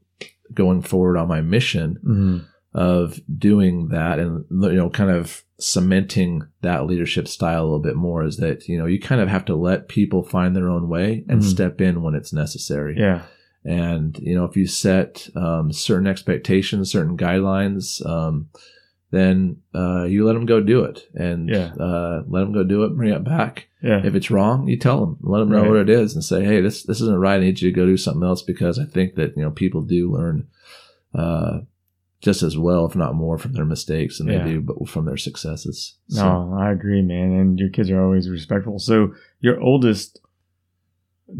[0.54, 2.38] going forward on my mission hmm
[2.74, 7.98] of doing that and you know, kind of cementing that leadership style a little bit
[7.98, 8.24] more.
[8.24, 11.26] Is that you know you kind of have to let people find their own way
[11.28, 11.44] and Mhm.
[11.44, 12.96] step in when it's necessary.
[12.98, 13.24] Yeah.
[13.66, 18.48] And you know, if you set um, certain expectations, certain guidelines, um,
[19.12, 21.74] then uh, you let them go do it, and Yeah.
[21.80, 22.96] uh, let them go do it.
[22.96, 23.68] Bring it back.
[23.84, 24.02] Yeah.
[24.06, 25.18] If it's wrong, you tell them.
[25.22, 25.70] Let them know Right.
[25.70, 27.36] what it is, and say, "Hey, this this isn't right.
[27.36, 29.82] I need you to go do something else." Because I think that you know people
[29.82, 30.48] do learn
[31.14, 31.60] uh,
[32.22, 34.44] just as well, if not more, from their mistakes than Yeah.
[34.46, 35.96] they do, but from their successes.
[36.08, 37.32] So, No, I agree, man.
[37.32, 38.78] And your kids are always respectful.
[38.80, 40.22] So your oldest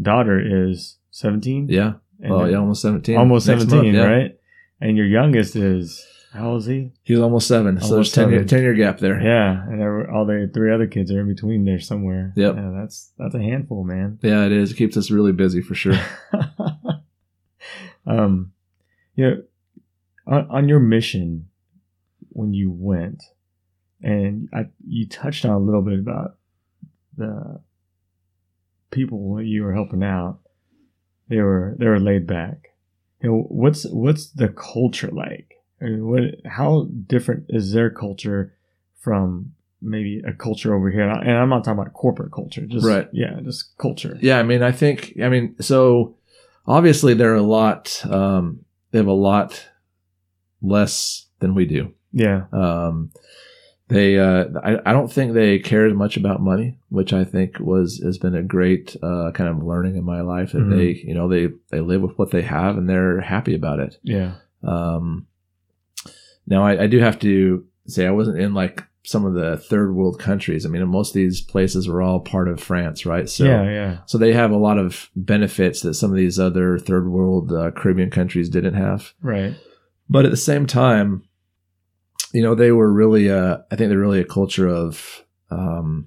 [0.00, 1.68] daughter is 17?
[1.68, 1.94] yeah.
[2.24, 3.16] Oh, yeah, almost seventeen.
[3.16, 4.36] Almost Next 17, month, right?
[4.80, 6.92] And your youngest is, how old is he?
[7.02, 7.78] He's almost seven.
[7.80, 9.20] so Almost there's 10 year, 10 year gap there.
[9.20, 9.62] Yeah.
[9.68, 12.32] And there were- all the three other kids are in between there somewhere.
[12.36, 12.56] Yep.
[12.56, 14.18] Yeah, that's, that's a handful, man.
[14.22, 14.72] Yeah, it is.
[14.72, 15.98] It keeps us really busy for sure.
[18.06, 18.52] um,
[19.14, 19.42] you know,
[20.26, 21.48] on, on your mission
[22.30, 23.22] when you went,
[24.02, 26.36] and I, you touched on a little bit about
[27.16, 27.60] the
[28.90, 30.38] people that you were helping out.
[31.28, 32.74] They were they were laid back.
[33.22, 35.51] You know, what's what's the culture like?
[35.82, 38.54] I mean, what how different is their culture
[38.98, 41.02] from maybe a culture over here?
[41.08, 43.08] And I'm not talking about corporate culture, just Right.
[43.12, 44.16] Yeah, just culture.
[44.20, 46.14] Yeah, I mean, I think, I mean, so
[46.66, 49.68] obviously they're a lot, um, they have a lot
[50.60, 51.92] less than we do.
[52.12, 52.44] Yeah.
[52.52, 53.10] Um,
[53.88, 57.58] they, uh, I, I don't think they care as much about money, which I think
[57.58, 60.76] was, has been a great, uh, kind of learning in my life that Mhm.
[60.76, 63.98] they, you know, they, they live with what they have and they're happy about it.
[64.02, 64.34] Yeah.
[64.62, 65.26] Um,
[66.46, 69.94] now I, I do have to say I wasn't in like some of the third
[69.94, 70.64] world countries.
[70.64, 73.28] I mean, most of these places were all part of France, right?
[73.28, 73.64] So, yeah.
[73.64, 73.98] Yeah.
[74.06, 77.72] so they have a lot of benefits that some of these other third world uh,
[77.72, 79.12] Caribbean countries didn't have.
[79.20, 79.54] Right.
[80.08, 81.24] but at the same time,
[82.32, 86.06] you know, they were really, uh, I think they're really a culture of um,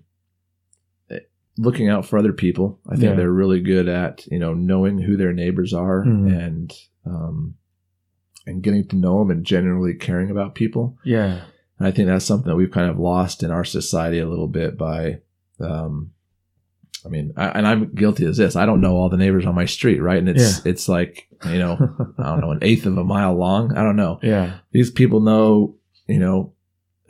[1.57, 2.79] looking out for other people.
[2.87, 3.15] I think Yeah.
[3.15, 6.37] they're really good at, you know, knowing who their neighbors are Mhm.
[6.45, 6.73] and,
[7.05, 7.55] um,
[8.45, 10.97] and getting to know them and generally caring about people.
[11.03, 11.41] Yeah.
[11.79, 14.47] And I think that's something that we've kind of lost in our society a little
[14.47, 15.19] bit by,
[15.59, 16.11] um,
[17.05, 18.55] I mean, I, and I'm guilty as this.
[18.55, 20.17] I don't know all the neighbors on my street, right?
[20.17, 21.73] And it's it's like you know,
[22.17, 23.75] I don't know, an eighth of a mile long.
[23.77, 24.19] I don't know.
[24.23, 24.59] yeah.
[24.71, 25.75] These people know,
[26.07, 26.53] you know,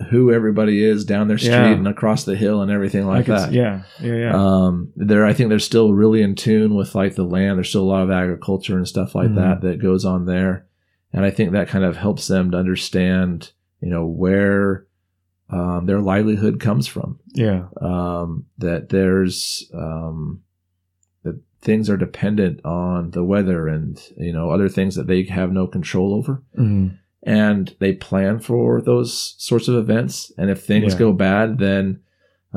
[0.09, 1.67] who everybody is down their street Yeah.
[1.71, 3.53] and across the hill and everything like s- that.
[3.53, 3.83] Yeah.
[4.01, 4.15] Yeah.
[4.15, 4.33] Yeah.
[4.35, 7.57] Um, they're I think they're still really in tune with like the land.
[7.57, 9.35] There's still a lot of agriculture and stuff like Mhm.
[9.35, 10.65] that that goes on there,
[11.15, 13.51] and I think that kind of helps them to understand,
[13.81, 14.85] you know, where
[15.49, 17.19] um, their livelihood comes from.
[17.33, 17.67] yeah.
[17.81, 20.41] Um, that there's um,
[21.23, 25.51] that things are dependent on the weather and you know other things that they have
[25.51, 26.97] no control over Mhm.
[27.23, 30.31] and they plan for those sorts of events.
[30.37, 30.99] And if things Yeah.
[30.99, 31.99] go bad, then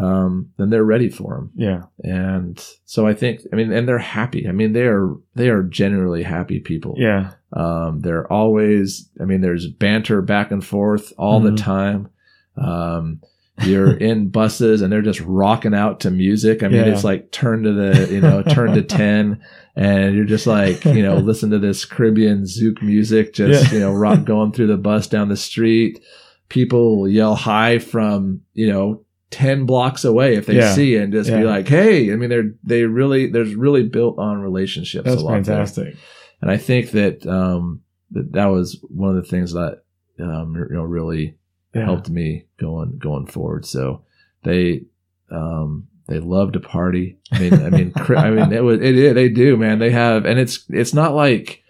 [0.01, 1.51] um, then they're ready for them.
[1.57, 1.83] Yeah.
[2.05, 4.47] And so I think, I mean, and they're happy.
[4.49, 6.95] I mean, they are they are generally happy people.
[6.97, 7.33] Yeah.
[7.53, 9.11] Um, they're always.
[9.21, 11.51] I mean, there's banter back and forth all Mhm.
[11.51, 12.09] the time.
[12.57, 13.21] Um,
[13.65, 16.63] you're in buses and they're just rocking out to music.
[16.63, 16.93] I mean, Yeah.
[16.93, 19.41] it's like turn to the, you know, turn to 10
[19.75, 23.75] and you're just like, you know, listen to this Caribbean zouk music, just, Yeah.
[23.75, 26.01] you know, rock going through the bus down the street.
[26.49, 30.73] People yell hi from, you know, 10 blocks away if they Yeah.
[30.75, 34.41] see and just be like, Hey, I mean, they're, they really, there's really built on
[34.41, 35.57] relationships That's a lot there.
[35.57, 35.97] fantastic.
[36.41, 39.83] And I think that, um, that, that was one of the things that,
[40.21, 41.37] um, you know, really,
[41.75, 41.85] Yeah.
[41.85, 43.67] helped me going going forward.
[43.67, 44.03] So
[44.45, 44.85] they
[45.31, 47.19] um they love to party.
[47.31, 49.79] I mean, I mean, I mean, it was it, it they do, man.
[49.79, 51.63] They have, and it's it's not like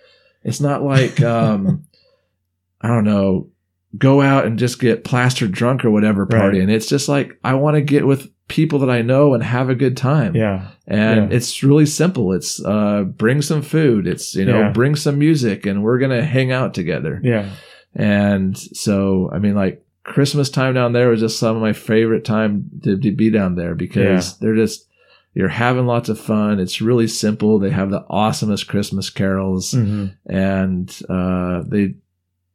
[0.44, 1.84] it's not like um
[2.80, 3.48] I don't know,
[3.96, 6.38] go out and just get plastered drunk or whatever Right.
[6.40, 6.60] party.
[6.60, 9.70] And it's just like I want to get with people that I know and have
[9.70, 10.34] a good time.
[10.34, 10.68] Yeah.
[10.86, 11.36] And Yeah.
[11.36, 12.32] it's really simple.
[12.32, 14.06] It's uh bring some food.
[14.06, 14.72] It's you know Yeah.
[14.72, 17.20] bring some music, and we're gonna hang out together.
[17.24, 17.48] Yeah.
[17.94, 22.24] And so, I mean, like Christmas time down there was just some of my favorite
[22.24, 24.86] time to, to be down there because they're just,
[25.34, 26.60] you're having lots of fun.
[26.60, 27.58] It's really simple.
[27.58, 31.94] They have the awesomest Christmas carols hmm and, uh, they,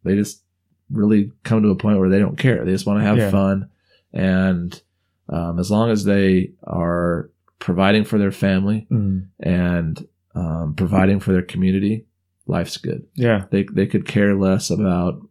[0.03, 0.42] they just
[0.91, 2.63] really come to a point where they don't care.
[2.63, 3.29] They just want to have Yeah.
[3.29, 3.69] fun.
[4.13, 4.79] And,
[5.29, 11.31] um, as long as they are providing for their family mm and, um, providing for
[11.31, 12.05] their community,
[12.45, 13.45] life's good Yeah.
[13.51, 15.21] they they could care less about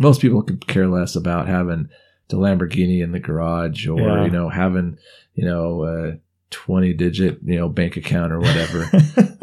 [0.00, 1.88] most people could care less about having
[2.28, 4.24] the Lamborghini in the garage or Yeah.
[4.24, 4.98] you know having
[5.34, 6.18] you know a
[6.50, 8.90] 20 digit you know bank account or whatever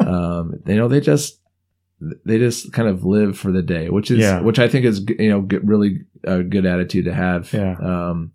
[0.00, 1.38] um you know they just
[2.24, 4.40] they just kind of live for the day which is Yeah.
[4.40, 7.76] which I think is you know good, really a good attitude to have Yeah.
[7.80, 8.32] um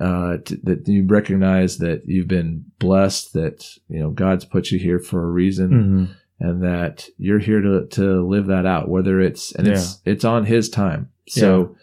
[0.00, 4.78] uh, to, that you recognize that you've been blessed, that you know God's put you
[4.78, 6.04] here for a reason, hmm
[6.40, 10.44] and that you're here to to live that out whether it's and it's it's on
[10.44, 11.74] his time so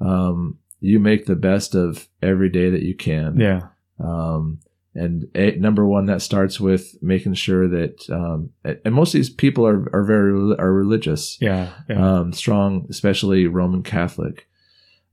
[0.00, 3.68] um you make the best of every day that you can Yeah.
[3.98, 4.58] um
[4.94, 9.30] and a, number one that starts with making sure that um and most of these
[9.30, 11.70] people are are very are religious Yeah.
[11.88, 12.18] Yeah.
[12.18, 14.48] um strong especially roman catholic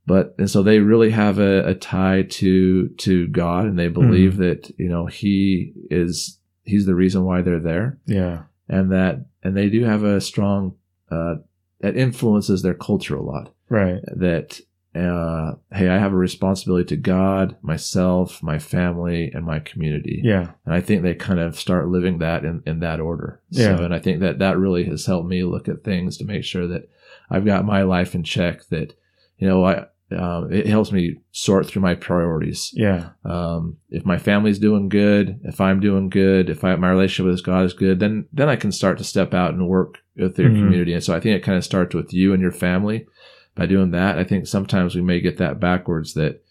[0.06, 4.38] but and so they really have a, a tie to to god and they believe
[4.38, 8.44] that you know he is he's the reason why they're there yeah.
[8.68, 10.76] and that and they do have a strong
[11.10, 11.36] uh,
[11.82, 13.54] that influences their culture a lot.
[13.70, 14.02] Right.
[14.16, 14.60] That
[14.96, 20.22] uh, hey, I have a responsibility to God, myself, my family, and my community.
[20.24, 20.52] Yeah.
[20.66, 23.42] And I think they kind of start living that in, in that order.
[23.50, 23.78] Yeah.
[23.78, 26.44] So, and I think that that really has helped me look at things to make
[26.44, 26.90] sure that
[27.30, 28.68] I've got my life in check.
[28.70, 28.94] That
[29.38, 32.72] you know, I um, it helps me sort through my priorities.
[32.74, 33.10] Yeah.
[33.24, 37.46] Um, if my family's doing good, if I'm doing good, if I, my relationship with
[37.46, 40.50] God is good, then then I can start to step out and work with your
[40.50, 40.56] Mhm.
[40.64, 40.94] community.
[40.94, 43.06] And so I think it kind of starts with you and your family.
[43.56, 46.14] By doing that, I think sometimes we may get that backwards.
[46.14, 46.42] That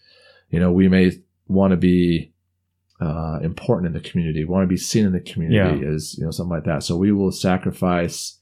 [0.49, 1.11] you know we may
[1.47, 2.33] want to be
[3.01, 6.31] uh, important in the community, want to be seen in the community as you know
[6.31, 6.83] something like that.
[6.83, 8.37] So we will sacrifice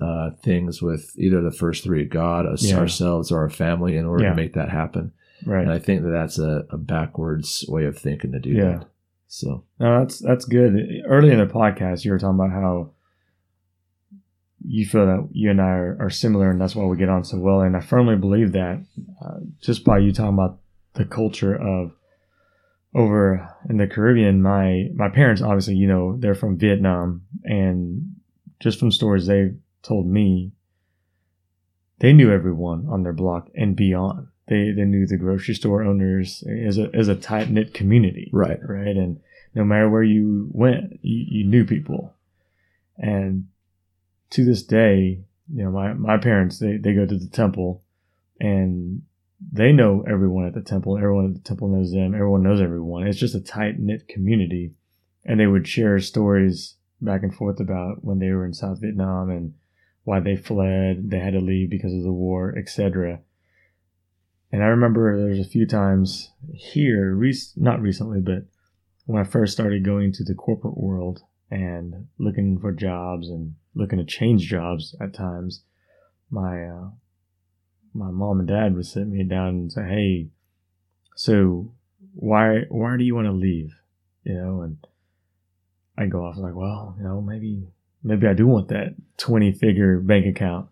[0.00, 2.78] uh, things with either the first three, God, us, Yeah.
[2.78, 4.30] ourselves, or our family, in order Yeah.
[4.30, 5.12] to make that happen.
[5.44, 5.62] Right.
[5.62, 8.64] And I think that that's a, a backwards way of thinking to do Yeah.
[8.78, 8.86] that.
[9.28, 10.74] So No, that's that's good.
[11.06, 12.90] Early in the podcast, you were talking about how
[14.66, 17.24] you feel that you and I are, are similar, and that's why we get on
[17.24, 17.60] so well.
[17.60, 18.84] And I firmly believe that
[19.24, 20.58] uh, just by you talking about
[20.94, 21.92] the culture of
[22.94, 28.14] over in the Caribbean, my my parents obviously, you know, they're from Vietnam, and
[28.60, 30.52] just from stories they've told me,
[31.98, 34.28] they knew everyone on their block and beyond.
[34.46, 38.58] They they knew the grocery store owners as a as a tight knit community, Right.
[38.66, 38.96] right?
[38.96, 39.20] And
[39.54, 42.14] no matter where you went, you, you knew people.
[42.96, 43.48] And
[44.34, 45.20] to this day,
[45.52, 47.84] you know, my, my parents, they, they go to the temple
[48.40, 49.02] and
[49.52, 50.96] they know everyone at the temple.
[50.96, 52.14] Everyone at the temple knows them.
[52.14, 53.06] Everyone knows everyone.
[53.06, 54.74] It's just a tight knit community.
[55.24, 59.30] And they would share stories back and forth about when they were in South Vietnam
[59.30, 59.54] and
[60.02, 63.20] why they fled, they had to leave because of the war, etc.
[64.50, 68.46] And I remember there's a few times here, rec- not recently, but
[69.06, 73.98] when I first started going to the corporate world and looking for jobs and looking
[73.98, 75.62] to change jobs at times,
[76.30, 76.88] my uh,
[77.92, 80.28] my mom and dad would sit me down and say, "Hey,
[81.16, 81.72] so
[82.14, 83.74] why why do you want to leave?"
[84.24, 84.78] You know, and
[85.96, 87.68] I go off like, "Well, you know, maybe
[88.02, 90.68] maybe I do want that twenty figure bank account,"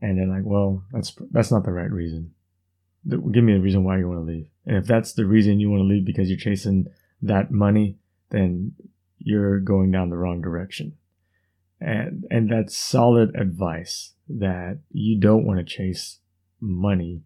[0.00, 2.34] and they're like, "Well, that's that's not the right reason.
[3.08, 5.70] Give me a reason why you want to leave, and if that's the reason you
[5.70, 6.86] want to leave because you're chasing
[7.20, 7.98] that money,
[8.30, 8.74] then
[9.18, 10.96] you're going down the wrong direction."
[11.84, 16.20] And and that's solid advice that you don't want to chase
[16.60, 17.22] money.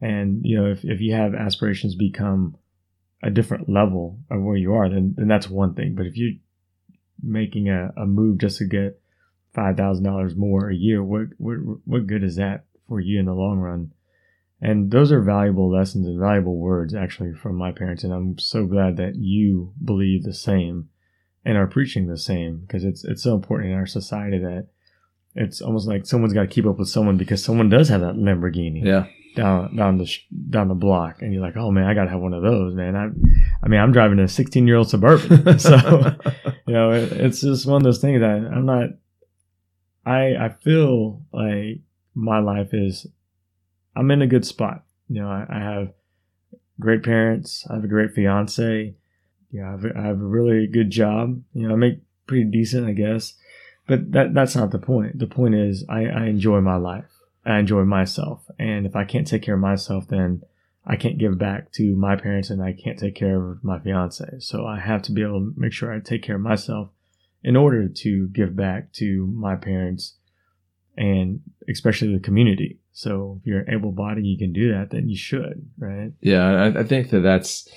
[0.00, 2.56] And you know, if, if you have aspirations become
[3.22, 5.94] a different level of where you are, then then that's one thing.
[5.94, 6.34] But if you're
[7.22, 9.00] making a, a move just to get
[9.54, 13.26] five thousand dollars more a year, what what what good is that for you in
[13.26, 13.92] the long run?
[14.60, 18.66] And those are valuable lessons and valuable words actually from my parents, and I'm so
[18.66, 20.90] glad that you believe the same
[21.46, 24.66] and are preaching the same because it's it's so important in our society that
[25.34, 28.14] it's almost like someone's got to keep up with someone because someone does have that
[28.16, 29.06] Lamborghini Yeah.
[29.36, 32.20] down down the sh- down the block, and you're like, oh man, I gotta have
[32.20, 32.96] one of those, man.
[32.96, 33.04] I,
[33.62, 35.76] I mean, I'm driving a 16 year old suburban, so
[36.66, 38.90] you know, it, it's just one of those things that I'm not.
[40.04, 41.80] I I feel like
[42.14, 43.06] my life is,
[43.94, 44.84] I'm in a good spot.
[45.08, 45.92] You know, I, I have
[46.80, 47.66] great parents.
[47.68, 48.94] I have a great fiance.
[49.56, 51.42] Yeah, I have, a- I have a really good job.
[51.54, 53.34] You know, I make pretty decent, I guess.
[53.86, 55.18] But that that's not the point.
[55.18, 57.10] The point is, I, I enjoy my life.
[57.44, 58.44] I enjoy myself.
[58.58, 60.42] And if I can't take care of myself, then
[60.84, 64.24] I can't give back to my parents and I can't take care of my fiance.
[64.40, 66.90] So I have to be able to make sure I take care of myself
[67.44, 70.16] in order to give back to my parents
[70.96, 72.80] and especially the community.
[72.92, 76.12] So if you're able bodied, you can do that, then you should, right?
[76.20, 77.68] Yeah, I, I think that that's.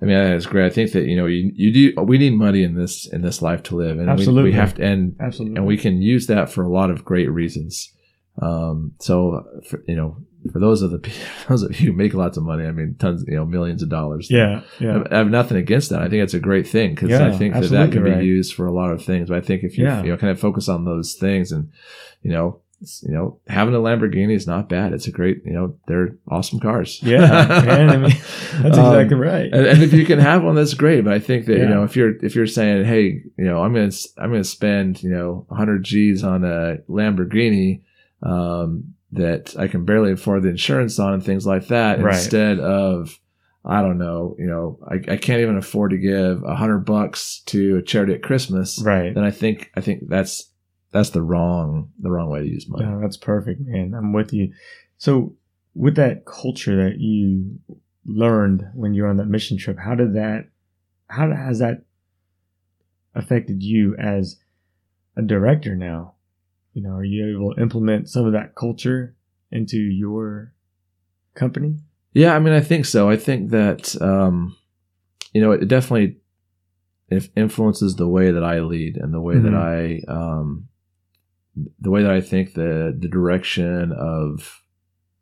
[0.00, 0.66] I mean, that's great.
[0.66, 2.00] I think that you know, you, you do.
[2.02, 4.50] We need money in this in this life to live, and we- Absolutely.
[4.50, 5.56] we, have to, and Absolutely.
[5.56, 7.92] and we can use that for a lot of great reasons.
[8.40, 10.16] Um, so for, you know,
[10.52, 11.12] for those of the
[11.48, 13.88] those of you who make lots of money, I mean, tons, you know, millions of
[13.88, 14.30] dollars.
[14.30, 15.02] yeah, yeah.
[15.10, 16.02] I have nothing against that.
[16.02, 18.54] I think it's a great thing because Yeah, I think that that can be used
[18.54, 19.28] for a lot of things.
[19.30, 20.04] But I think if you Yeah.
[20.04, 21.70] you know kind of focus on those things and
[22.22, 22.60] you know
[23.02, 24.92] you know having a Lamborghini is not bad.
[24.92, 27.00] It's a great you know they're awesome cars.
[27.02, 27.18] Yeah,
[27.66, 28.10] man, I mean,
[28.62, 29.52] That's Um, exactly right.
[29.52, 31.02] and, and if you can have one, that's great.
[31.04, 33.72] But I think that you know if you're if you're saying, hey, you know, I'm
[33.74, 37.82] gonna I'm gonna spend you know 100 G's on a Lamborghini
[38.22, 42.14] um, that I can barely afford the insurance on and things like that, Right.
[42.14, 43.18] instead of
[43.64, 47.42] I don't know, you know, I, I can't even afford to give a hundred bucks
[47.46, 48.80] to a charity at Christmas.
[48.82, 49.14] right.
[49.14, 50.47] Then I think I think that's
[50.90, 52.84] that's the wrong the wrong way to use money.
[52.84, 53.94] No, that's perfect, man.
[53.94, 54.52] I'm with you.
[54.96, 55.34] So,
[55.74, 57.58] with that culture that you
[58.04, 60.48] learned when you were on that mission trip, how did that,
[61.08, 61.82] how has that
[63.14, 64.36] affected you as
[65.16, 66.14] a director now?
[66.72, 69.14] You know, are you able to implement some of that culture
[69.50, 70.52] into your
[71.34, 71.76] company?
[72.14, 73.10] Yeah, I mean, I think so.
[73.10, 74.56] I think that um,
[75.32, 76.16] you know, it definitely
[77.10, 80.68] it influences the way that I lead and the way that I um,
[81.80, 84.62] the way that I think the the direction of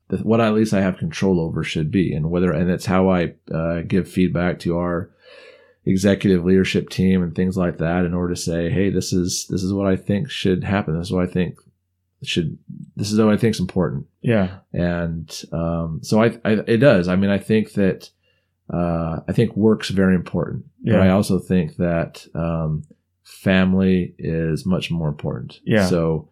[0.08, 3.08] the, what at least I have control over should be, and whether and it's how
[3.10, 5.10] I uh, give feedback to our
[5.84, 9.62] executive leadership team and things like that in order to say, hey, this is this
[9.62, 10.98] is what I think should happen.
[10.98, 11.58] This is what I think
[12.22, 12.58] should.
[12.96, 14.58] This is what I think is important Yeah.
[14.72, 17.08] and um, so I, I it does.
[17.08, 18.10] I mean, I think that
[18.72, 22.82] uh, I think work's very important, but I also think that um,
[23.26, 25.60] family is much more important.
[25.64, 25.86] Yeah.
[25.86, 26.28] So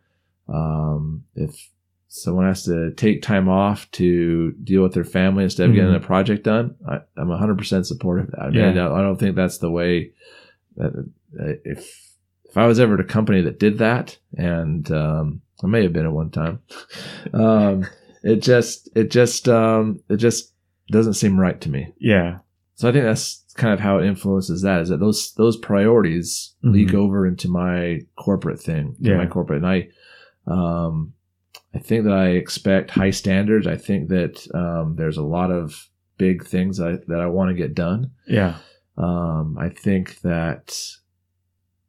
[0.49, 1.69] um, if
[2.09, 5.97] someone has to take time off to deal with their family instead of getting Mhm.
[5.97, 8.41] a project done, I, I'm 100% supportive of that.
[8.41, 8.93] I mean, Yeah.
[8.93, 10.13] I, don't, think that's the way
[10.77, 10.93] that
[11.41, 12.01] uh, if
[12.45, 15.93] if I was ever at a company that did that, and um, I may have
[15.93, 16.61] been at one time,
[17.33, 17.85] um,
[18.23, 20.53] it just it just um, it just
[20.93, 21.93] doesn't seem right to me.
[21.99, 22.39] Yeah.
[22.77, 26.55] So I think that's kind of how it influences that is that those those priorities
[26.63, 26.95] leak Mhm.
[26.95, 29.17] over into my corporate thing, Yeah.
[29.17, 29.89] my corporate, and I,
[30.47, 31.13] um,
[31.73, 33.67] I think that I expect high standards.
[33.67, 37.51] I think that um, there's a lot of big things that I, that I want
[37.51, 38.11] to get done.
[38.27, 38.57] Yeah.
[38.97, 40.77] Um, I think that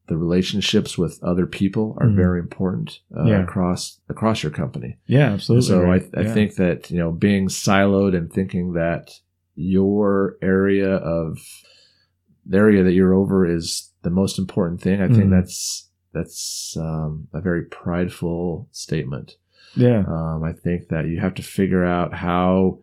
[0.08, 2.16] the relationships with other people are Mhm.
[2.16, 3.42] very important uh, Yeah.
[3.44, 4.98] across across your company.
[5.08, 5.68] Yeah, absolutely.
[5.68, 5.96] So I.
[6.16, 6.34] I Yeah.
[6.34, 9.10] think that you know being siloed and thinking that
[9.56, 11.38] your area of
[12.45, 15.01] the area that you're over is the most important thing.
[15.01, 15.30] I think Mhm.
[15.32, 19.36] that's that's um, a very prideful statement.
[19.76, 20.06] Yeah.
[20.08, 22.80] Um, I think that you have to figure out how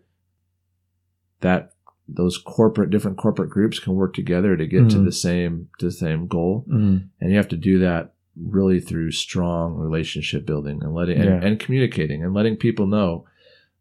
[1.40, 1.70] that
[2.08, 5.04] those corporate different corporate groups can work together to get to Mhm.
[5.04, 7.08] the same to the same goal, Mm.
[7.20, 11.34] and you have to do that really through strong relationship building and letting Yeah.
[11.36, 13.24] and, and communicating and letting people know.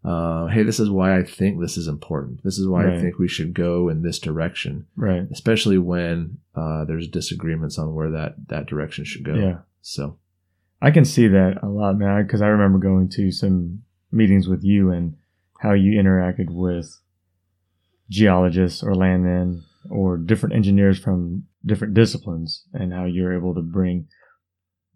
[0.03, 2.43] Uh, hey, this is why I think this is important.
[2.43, 2.97] This is why Right.
[2.97, 5.27] I think we should go in this direction, Right.
[5.31, 9.35] especially when uh, there's disagreements on where that that direction should go.
[9.35, 9.59] Yeah.
[9.81, 10.17] So
[10.81, 14.63] I can see that a lot, man, because I remember going to some meetings with
[14.63, 15.15] you and
[15.59, 16.99] how you interacted with
[18.09, 24.07] geologists or landmen or different engineers from different disciplines and how you're able to bring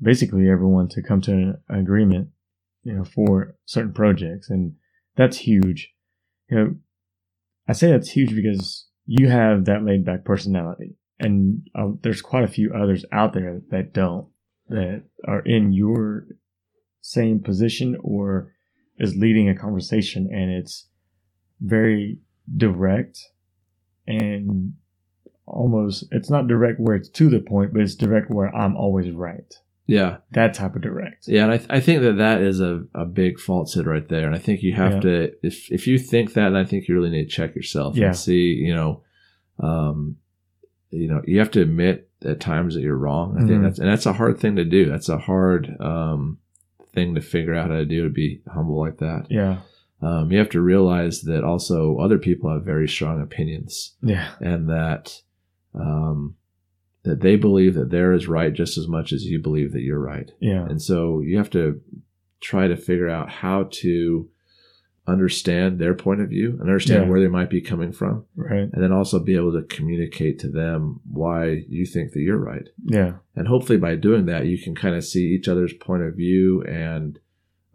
[0.02, 2.30] basically everyone to come to an agreement,
[2.84, 4.50] you know, for certain projects.
[4.50, 4.74] And
[5.16, 5.94] that's huge.
[6.50, 6.76] You know,
[7.68, 12.44] I say that's huge because you have that laid back personality and uh, there's quite
[12.44, 14.28] a few others out there that don't
[14.68, 16.28] that are in your
[17.02, 18.52] same position or
[18.98, 20.88] is leading a conversation and it's
[21.62, 22.20] very
[22.58, 23.20] direct
[24.08, 24.74] and
[25.46, 29.12] almost it's not direct where it's to the point but it's direct where i'm always
[29.12, 29.54] right
[29.88, 32.84] yeah, that type of direct Yeah, and I, th- I think that that is a,
[32.96, 34.26] a big falsehood right there.
[34.26, 35.00] And I think you have Yeah.
[35.02, 38.08] to, if if you think that, I think you really need to check yourself Yeah.
[38.08, 39.04] and see, you know,
[39.60, 40.18] um,
[40.90, 43.36] you know, you have to admit at times that you're wrong.
[43.38, 43.48] I Mhm.
[43.48, 44.86] think that's and that's a hard thing to do.
[44.90, 46.40] That's a hard um,
[46.94, 49.28] thing to figure out how to do to be humble like that.
[49.30, 49.60] yeah
[50.02, 54.70] Um, you have to realize that also other people have very strong opinions yeah and
[54.70, 55.22] that
[55.74, 56.36] um,
[57.06, 60.00] that they believe that they're is right just as much as you believe that you're
[60.00, 60.32] right.
[60.40, 61.80] yeah And so you have to
[62.42, 64.30] try to figure out how to
[65.08, 67.10] understand their point of view and understand Yeah.
[67.10, 68.26] where they might be coming from.
[68.36, 72.38] right And then also be able to communicate to them why you think that you're
[72.40, 72.68] right.
[72.84, 76.16] yeah And hopefully by doing that, you can kind of see each other's point of
[76.16, 77.20] view and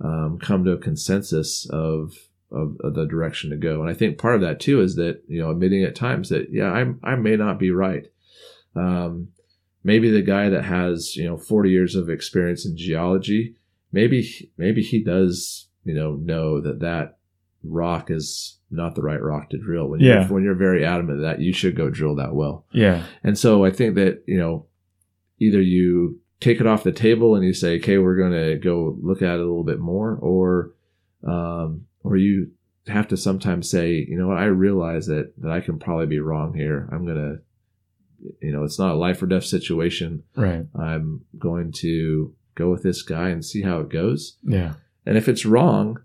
[0.00, 2.14] um, come to a consensus of,
[2.50, 3.80] of, of the direction to go.
[3.80, 6.48] And I think part of that too is that, you know, admitting at times that,
[6.50, 8.10] yeah, I'm, I may not be right.
[8.74, 9.28] Um,
[9.82, 13.54] maybe the guy that has, you know, 40 years of experience in geology,
[13.92, 17.18] maybe, maybe he does, you know, know that that
[17.64, 19.88] rock is not the right rock to drill.
[19.88, 20.20] When Yeah.
[20.24, 22.64] you're, when you're very adamant that you should go drill that well.
[22.72, 24.66] yeah And so I think that, you know,
[25.38, 28.96] either you take it off the table and you say, okay, we're going to go
[29.02, 30.72] look at it a little bit more, or,
[31.26, 32.50] um, or you
[32.86, 36.18] have to sometimes say, you know what, I realize that, that I can probably be
[36.20, 36.88] wrong here.
[36.92, 37.38] I'm going to,
[38.40, 40.22] you know, it's not a life or death situation.
[40.36, 44.36] right I'm going to go with this guy and see how it goes.
[44.42, 44.74] yeah
[45.06, 46.00] And if it's wrong,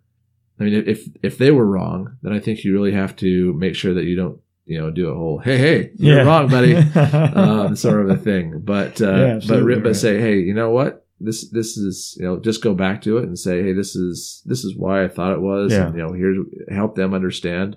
[0.60, 3.76] I mean, if if they were wrong, then I think you really have to make
[3.76, 6.24] sure that you don't, you know, do a whole "Hey, hey, you're Yeah.
[6.24, 6.76] wrong, buddy,"
[7.36, 8.62] um, sort of a thing.
[8.64, 9.96] But uh, Yeah, but but right.
[9.96, 11.06] say, hey, you know what?
[11.20, 14.42] This this is you know just go back to it and say, hey, this is
[14.46, 15.72] this is why I thought it was.
[15.74, 15.88] Yeah.
[15.88, 16.38] And, you know, here's
[16.70, 17.76] help them understand,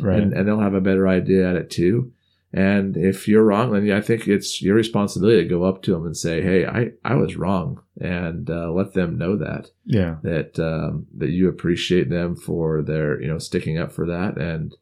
[0.00, 2.12] right and and they'll have a better idea at it too.
[2.52, 6.06] And if you're wrong, then I think it's your responsibility to go up to them
[6.06, 10.58] and say, hey, I I was wrong, and uh, let them know that yeah that
[10.58, 14.74] um, that you appreciate them for their you know sticking up for that and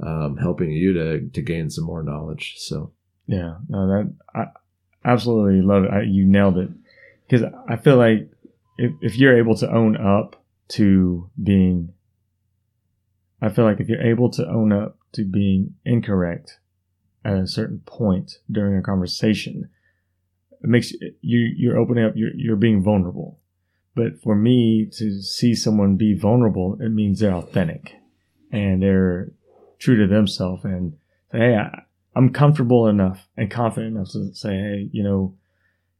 [0.00, 2.56] um, helping you to to gain some more knowledge.
[2.58, 2.92] So
[3.28, 4.46] Yeah, no, that I
[5.04, 5.92] absolutely love it.
[5.92, 6.70] I, you nailed it
[7.28, 8.28] because I feel like
[8.78, 11.92] if if you're able to own up to being,
[13.40, 16.58] I feel like if you're able to own up to being incorrect
[17.24, 19.68] at a certain point during a conversation,
[20.62, 22.12] it makes you you're opening up.
[22.16, 23.38] You're you're being vulnerable.
[23.94, 27.94] But for me to see someone be vulnerable, it means they're authentic
[28.50, 29.32] and they're
[29.78, 30.96] true to themselves and
[31.30, 31.82] say, hey, I,
[32.14, 35.34] I'm comfortable enough and confident enough to say, hey, you know,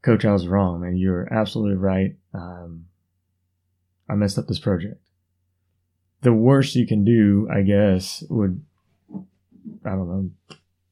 [0.01, 2.15] coach, I was wrong, and You're absolutely right.
[2.33, 2.85] Um,
[4.09, 5.01] I messed up this project.
[6.21, 8.63] The worst you can do, I guess, would,
[9.85, 10.29] I don't know,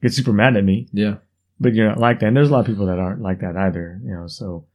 [0.02, 1.16] get super mad at me, yeah,
[1.60, 2.28] but you're not like that.
[2.28, 4.66] And there's a lot of people that aren't like that either, you know, so,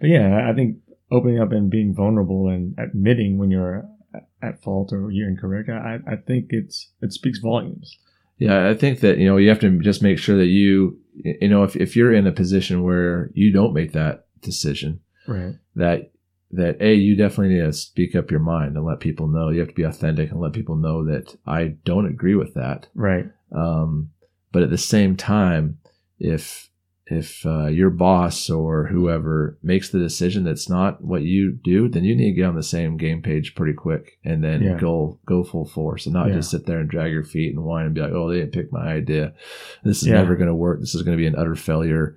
[0.00, 0.78] but yeah, I think
[1.10, 3.88] opening up and being vulnerable and admitting when you're
[4.42, 7.96] at fault or you're incorrect, I, I think it's, it speaks volumes.
[8.38, 8.68] yeah.
[8.68, 11.64] I think that you know you have to just make sure that you you know
[11.64, 15.54] if if you're in a position where you don't make that decision Right.
[15.74, 16.12] that
[16.52, 19.48] that a you definitely need to speak up your mind and let people know.
[19.50, 22.86] You have to be authentic and let people know that I don't agree with that.
[22.94, 23.26] Right.
[23.52, 24.10] Um,
[24.56, 25.76] but at the same time,
[26.18, 26.70] if
[27.08, 32.04] if uh, your boss or whoever makes the decision that's not what you do, then
[32.04, 34.78] you need to get on the same game page pretty quick and then Yeah.
[34.78, 36.36] go go full force and not Yeah.
[36.36, 38.54] just sit there and drag your feet and whine and be like, oh, they didn't
[38.54, 39.34] pick my idea.
[39.84, 40.14] This is Yeah.
[40.14, 40.80] never going to work.
[40.80, 42.16] This is going to be an utter failure.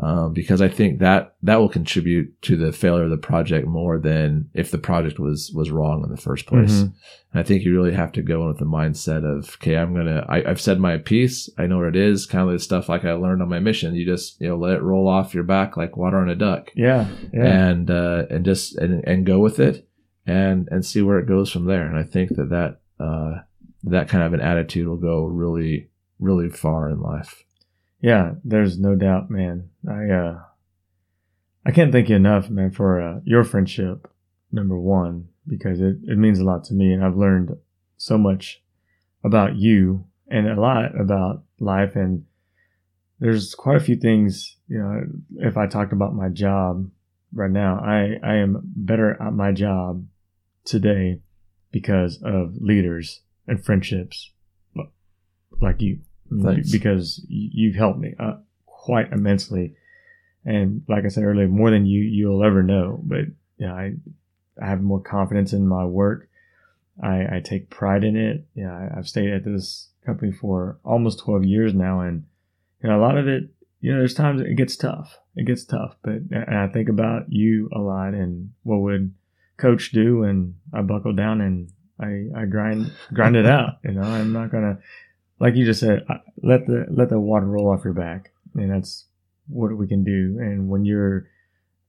[0.00, 3.98] Um, because I think that that will contribute to the failure of the project more
[3.98, 6.82] than if the project was was wrong in the first place.
[6.82, 6.92] Mhm.
[7.32, 9.94] And I think you really have to go in with the mindset of, okay, I'm
[9.94, 11.50] gonna, I, I've said my piece.
[11.58, 12.26] I know what it is.
[12.26, 13.94] Kind of the stuff like I learned on my mission.
[13.96, 16.70] You just, you know, let it roll off your back like water on a duck,
[16.76, 17.08] Yeah.
[17.32, 17.44] Yeah.
[17.70, 19.86] and uh, and just and, and go with it,
[20.26, 21.86] and and see where it goes from there.
[21.86, 23.40] And I think that that uh,
[23.82, 25.90] that kind of an attitude will go really
[26.20, 27.42] really far in life.
[28.00, 29.70] Yeah, there's no doubt, man.
[29.88, 30.42] I uh
[31.66, 34.10] I can't thank you enough, man, for uh, your friendship.
[34.50, 37.54] Number one, because it, it means a lot to me, and I've learned
[37.98, 38.62] so much
[39.22, 41.94] about you and a lot about life.
[41.94, 42.24] And
[43.18, 45.02] there's quite a few things, you know.
[45.46, 46.90] If I talked about my job
[47.34, 50.06] right now, I I am better at my job
[50.64, 51.20] today
[51.70, 54.30] because of leaders and friendships
[55.60, 56.00] like you
[56.30, 56.70] Thanks.
[56.70, 59.74] because you've helped me uh, quite immensely.
[60.44, 63.00] And like i said earlier more than you you'll ever know.
[63.02, 63.26] But
[63.58, 63.92] yeah i
[64.62, 66.28] i have more confidence in my work.
[67.02, 68.46] I i take pride in it.
[68.54, 72.00] Yeah I, i've stayed at this company for almost 12 years now.
[72.00, 72.24] And
[72.82, 73.50] you know a lot of it
[73.80, 75.18] you know there's times it gets tough.
[75.36, 75.96] It gets tough.
[76.02, 79.12] But and i think about you a lot and what would
[79.56, 80.22] coach do.
[80.22, 81.70] And i buckle down and
[82.00, 83.78] i i grind grind it out.
[83.84, 84.78] You know i'm not gonna
[85.40, 86.04] like you just said,
[86.42, 89.06] let the let the water roll off your back, and that's
[89.48, 90.38] what we can do.
[90.40, 91.26] And when you're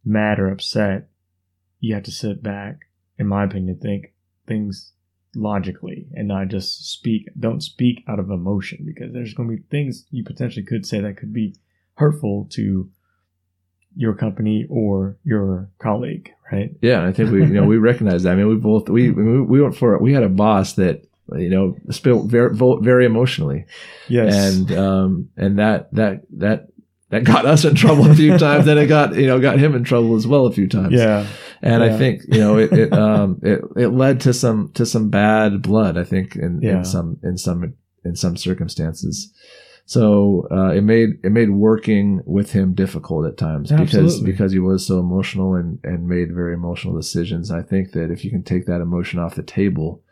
[0.06, 1.10] mad or upset,
[1.80, 2.82] you have to sit back,
[3.18, 4.14] in my opinion, think
[4.48, 4.94] things
[5.36, 7.28] logically and not just speak.
[7.40, 11.00] Don't speak out of emotion because there's going to be things you potentially could say
[11.00, 11.56] that could be
[11.96, 12.90] hurtful to
[13.96, 16.72] your company or your colleague, right?
[16.82, 18.34] Yeah, I think we, you know, we recognize that.
[18.34, 21.50] I mean, we both we we we went for we had a boss that you
[21.50, 23.66] know spoke very very emotionally,
[24.08, 24.34] Yes.
[24.36, 26.68] and um and that that that
[27.10, 29.76] that got us in trouble a few times, and it got you know got him
[29.76, 30.94] in trouble as well a few times.
[30.94, 31.26] yeah.
[31.62, 31.94] and yeah.
[31.94, 35.62] I think you know it it um it, it led to some to some bad
[35.62, 35.98] blood.
[35.98, 36.78] I think in, Yeah.
[36.78, 37.74] in some in some
[38.06, 39.34] in some circumstances.
[39.86, 44.32] So uh, it made it made working with him difficult at times because Absolutely.
[44.32, 47.50] because he was so emotional and and made very emotional decisions.
[47.50, 50.04] I think that if you can take that emotion off the table,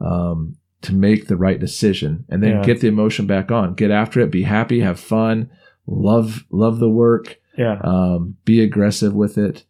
[0.00, 2.64] um, to make the right decision and then Yeah.
[2.64, 5.50] get the emotion back on, get after it, be happy, have fun,
[5.86, 7.78] love love the work, Yeah.
[7.82, 9.64] um, be aggressive with it.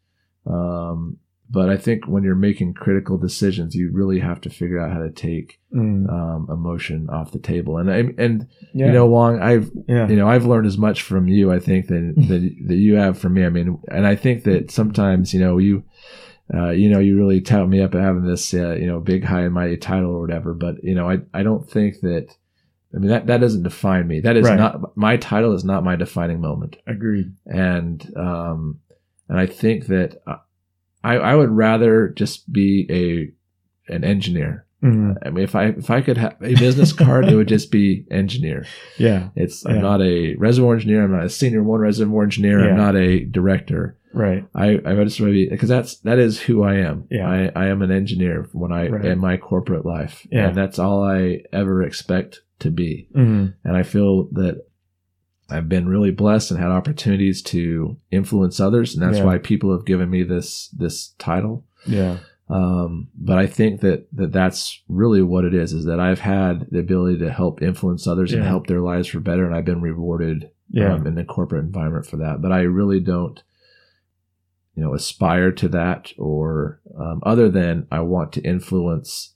[0.47, 1.19] Um,
[1.49, 4.99] but I think when you're making critical decisions, you really have to figure out how
[4.99, 6.11] to take Mm.
[6.11, 7.77] um, emotion off the table.
[7.79, 8.87] And I- and yeah.
[8.87, 10.09] you know, Wong, I've yeah.
[10.09, 13.17] you know I've learned as much from you, I think, than than that you have
[13.19, 13.45] from me.
[13.45, 15.85] I mean, and I think that sometimes you know you.
[16.53, 19.25] Uh, you know, you really tout me up at having this, uh, you know, big,
[19.25, 20.55] high and mighty title or whatever.
[20.55, 22.29] But you know, I, I don't think that.
[22.95, 24.21] I mean, that that doesn't define me.
[24.21, 24.57] That is Right.
[24.57, 25.53] not my title.
[25.53, 27.33] Is not my defining moment Agreed.
[27.45, 28.81] and um,
[29.29, 30.23] and I think that
[31.03, 34.66] I I would rather just be a an engineer.
[34.87, 35.17] Mhm.
[35.25, 38.05] I mean, if I if I could have a business card, it would just be
[38.11, 38.65] engineer.
[38.99, 39.29] Yeah.
[39.35, 39.75] It's Yeah.
[39.77, 41.05] I'm not a reservoir engineer.
[41.05, 42.61] I'm not a senior one reservoir engineer.
[42.61, 42.71] Yeah.
[42.71, 43.97] I'm not a director.
[44.15, 44.47] Right.
[44.55, 47.05] I I just maybe because that's that is who I am.
[47.11, 47.29] Yeah.
[47.29, 49.05] I, I am an engineer when I Right.
[49.05, 50.49] in my corporate life, Yeah.
[50.49, 53.09] and that's all I ever expect to be.
[53.15, 54.63] hmm And I feel that
[55.49, 59.25] I've been really blessed and had opportunities to influence others, and that's Yeah.
[59.27, 61.65] why people have given me this this title.
[61.87, 62.17] Yeah.
[62.49, 66.69] Um, but I think that, that that's really what it is: is that I've had
[66.71, 69.81] the ability to help influence others and help their lives for better, and I've been
[69.81, 70.95] rewarded Yeah.
[70.95, 72.41] um, in the corporate environment for that.
[72.41, 73.43] But I really don't,
[74.77, 79.35] you know, aspire to that, or um, other than I want to influence,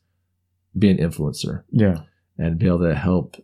[0.78, 2.02] be an influencer yeah.
[2.38, 3.36] and be able to help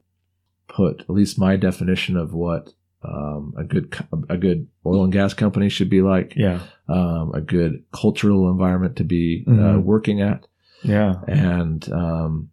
[0.69, 2.73] put at least my definition of what
[3.07, 3.95] um, a good
[4.29, 6.61] a good oil and gas company should be like, Yeah.
[6.89, 9.83] um, a good cultural environment to be uh, Mhm.
[9.85, 10.47] working at,
[10.83, 11.15] Yeah.
[11.29, 12.51] and um,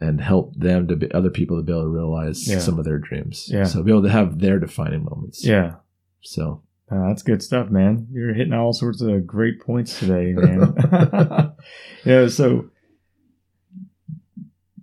[0.00, 2.58] and help them to be other people to be able to realize Yeah.
[2.58, 3.48] some of their dreams.
[3.50, 3.64] Yeah.
[3.64, 5.44] So be able to have their defining moments.
[5.44, 5.76] Yeah.
[6.20, 8.06] So Uh, that's good stuff, man.
[8.12, 10.72] You're hitting all sorts of great points today, man.
[12.04, 12.28] yeah.
[12.28, 12.70] So,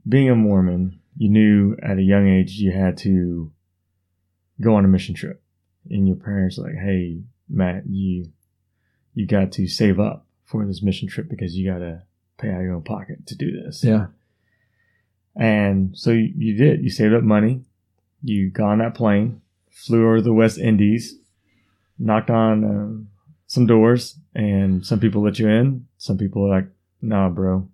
[0.05, 3.52] being a Mormon, you knew at a young age you had to
[4.63, 5.41] go on a mission trip,
[5.89, 8.31] and your parents like, "Hey, Matt, you
[9.13, 12.03] you got to save up for this mission trip because you got to
[12.37, 13.83] pay out of your own pocket to do this.
[13.83, 14.07] Yeah.
[15.35, 16.83] And so you, you did.
[16.83, 17.61] You saved up money.
[18.21, 19.41] You got on that plane,
[19.71, 21.15] flew over to the West Indies,
[21.97, 23.07] knocked on um,
[23.47, 25.87] some doors, and some people let you in.
[25.97, 26.67] Some people are like,
[27.01, 27.67] "Nah, bro,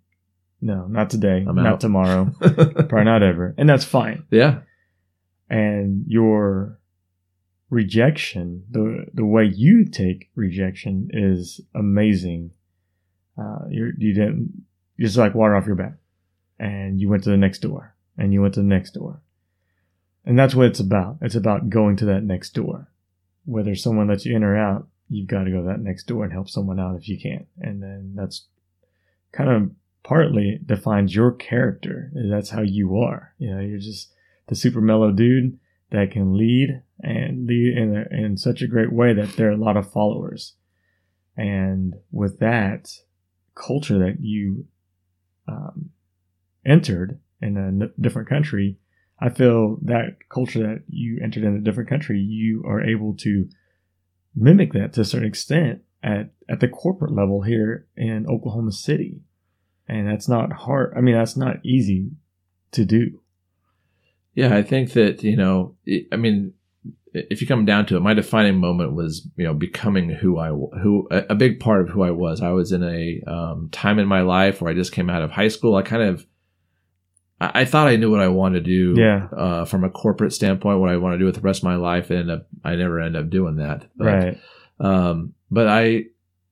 [0.62, 4.24] no, not today, I'm not out." tomorrow, probably not ever," and that's fine.
[4.32, 4.62] yeah.
[5.50, 6.79] And your
[7.70, 12.52] rejection, the the way you take rejection, is amazing.
[13.38, 14.66] Uh, you you didn't
[15.00, 15.94] just like water off your back,
[16.58, 19.22] and you went to the next door, and you went to the next door,
[20.26, 21.18] and that's what it's about.
[21.22, 22.88] It's about going to that next door.
[23.46, 26.24] Whether someone lets you in or out, you've got to go to that next door
[26.24, 28.46] and help someone out if you can, and then that's
[29.32, 29.72] kind of
[30.04, 32.12] partly defines your character.
[32.14, 33.34] That's how you are.
[33.38, 34.12] You know, you're just
[34.48, 35.60] the super mellow dude
[35.92, 39.54] that can lead and lead in a, in such a great way that there are
[39.54, 40.54] a lot of followers.
[41.36, 42.92] And with that
[43.56, 44.68] culture that you
[45.48, 45.92] um,
[46.66, 48.78] entered in a n- different country,
[49.20, 53.50] I feel that culture that you entered in a different country, you are able to
[54.36, 59.22] mimic that to a certain extent at, at the corporate level here in Oklahoma City.
[59.88, 60.94] And that's not hard.
[60.96, 62.12] I mean, that's not easy
[62.72, 63.22] to do.
[64.40, 65.76] Yeah, I think that you know,
[66.12, 66.54] I mean,
[67.14, 70.50] if you come down to it, my defining moment was you know becoming who I
[70.50, 72.42] who a big part of who I was.
[72.42, 75.32] I was in a um, time in my life where I just came out of
[75.32, 75.76] high school.
[75.76, 76.26] I kind of
[77.42, 79.02] I, I thought I knew what I wanted to do.
[79.02, 79.28] Yeah.
[79.36, 81.76] Uh, from a corporate standpoint, what I want to do with the rest of my
[81.76, 83.88] life, and I never end up doing that.
[83.96, 84.38] But, right.
[84.80, 86.06] Um, but I,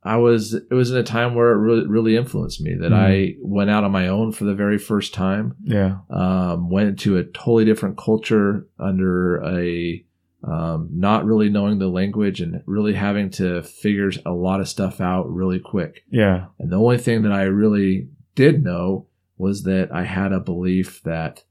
[0.07, 3.35] I was, it was in a time where it really, really influenced me that I
[3.41, 5.97] went out on my own for the very first time Yeah.
[6.09, 10.03] um, went into a totally different culture under a
[10.43, 15.01] um, not really knowing the language and really having to figure a lot of stuff
[15.01, 16.03] out really quick.
[16.09, 16.45] Yeah.
[16.59, 21.01] And the only thing that I really did know was that I had a belief
[21.03, 21.43] that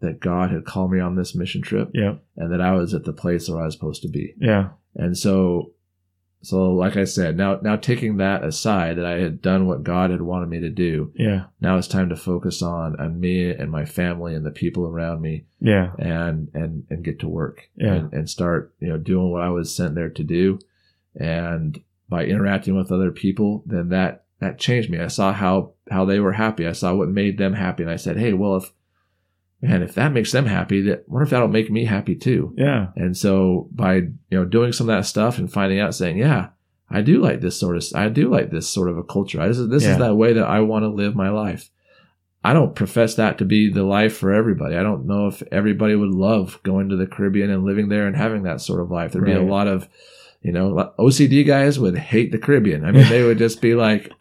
[0.00, 2.16] that God had called me on this mission trip Yeah.
[2.36, 4.34] and that I was at the place where I was supposed to be.
[4.38, 4.68] Yeah.
[4.94, 5.72] And so
[6.40, 10.10] so like I said, now now taking that aside that I had done what God
[10.10, 11.44] had wanted me to do, Yeah.
[11.60, 15.20] now it's time to focus on on me and my family and the people around
[15.20, 15.92] me Yeah.
[15.98, 17.94] and and and get to work Yeah.
[17.94, 20.58] and, and start you know doing what I was sent there to do
[21.16, 26.04] and by interacting with other people then that that changed me I saw how how
[26.04, 28.72] they were happy I saw what made them happy and I said hey well if
[29.60, 32.88] man if that makes them happy that wonder if that'll make me happy too Yeah.
[32.96, 36.48] and so by you know doing some of that stuff and finding out, saying, yeah,
[36.90, 39.46] I do like this sort of, I do like this sort of a culture.
[39.46, 39.92] This is this Yeah.
[39.92, 41.70] is that way that I want to live my life.
[42.44, 44.76] I don't profess that to be the life for everybody.
[44.76, 48.16] I don't know if everybody would love going to the Caribbean and living there and
[48.16, 49.12] having that sort of life.
[49.12, 49.88] There'd be a lot of,
[50.40, 52.84] you know, OCD guys would hate the Caribbean.
[52.84, 54.12] I mean, they would just be like,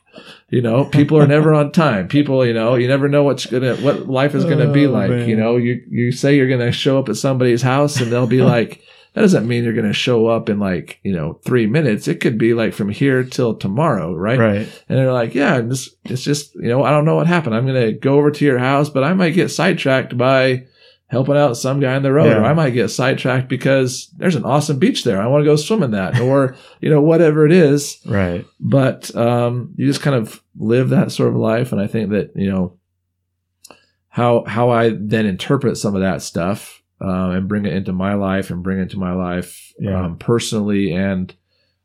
[0.49, 2.07] you know, people are never on time.
[2.07, 5.09] People, you know, you never know what's gonna, what life is gonna be Oh, like.
[5.09, 5.29] man.
[5.29, 8.41] You know, you you say you're gonna show up at somebody's house, and they'll be
[8.55, 8.81] like,
[9.13, 12.07] that doesn't mean you're gonna show up in like, you know, three minutes.
[12.07, 14.37] It could be like from here till tomorrow, right?
[14.39, 14.83] Right.
[14.89, 17.55] And they're like, yeah, it's, it's just, you know, I don't know what happened.
[17.55, 20.67] I'm going to go over to your house, but I might get sidetracked by
[21.09, 22.39] helping out some guy on the road, Yeah.
[22.39, 25.21] or I might get sidetracked because there's an awesome beach there.
[25.21, 27.97] I want to go swim in that, or, you know, whatever it is.
[28.05, 28.45] Right.
[28.59, 31.71] But um, you just kind of live that sort of life.
[31.71, 32.77] And I think that, you know,
[34.09, 38.15] how, how I then interpret some of that stuff uh, and bring it into my
[38.15, 40.05] life and bring it into my life Yeah.
[40.05, 41.33] um, personally and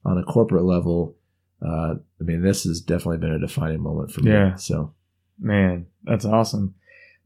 [0.04, 1.16] on a corporate level.
[1.64, 4.32] Uh, I mean, this has definitely been a defining moment for me.
[4.32, 4.56] Yeah.
[4.56, 4.94] So,
[5.38, 6.74] Man, that's awesome.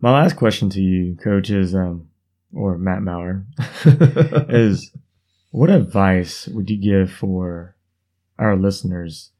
[0.00, 2.08] My last question to you, coach, is um
[2.52, 3.44] or Matt Maurer,
[4.48, 4.92] is
[5.50, 7.76] what advice would you give for
[8.38, 9.30] our listeners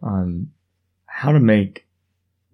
[0.00, 0.50] on
[1.06, 1.86] how to make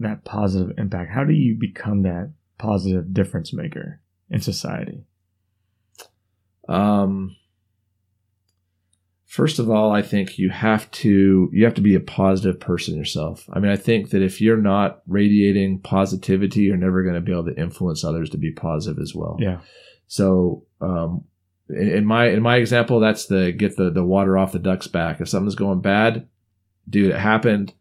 [0.00, 1.10] that positive impact?
[1.10, 4.00] How do you become that positive difference maker
[4.30, 5.04] in society?
[6.68, 7.34] um,
[9.28, 12.96] first of all, I think you have to you have to be a positive person
[12.96, 13.48] yourself.
[13.52, 17.32] I mean, I think that if you're not radiating positivity, you're never going to be
[17.32, 19.36] able to influence others to be positive as well.
[19.38, 19.60] Yeah.
[20.08, 21.24] So, um,
[21.68, 24.88] in, in my in my example, that's the get the the water off the duck's
[24.88, 25.20] back.
[25.20, 26.26] If something's going bad,
[26.88, 27.74] dude, it happened.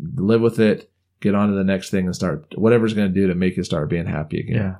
[0.00, 0.90] Live with it.
[1.20, 3.62] Get on to the next thing and start whatever's going to do to make you
[3.62, 4.56] start being happy again.
[4.56, 4.76] Yeah.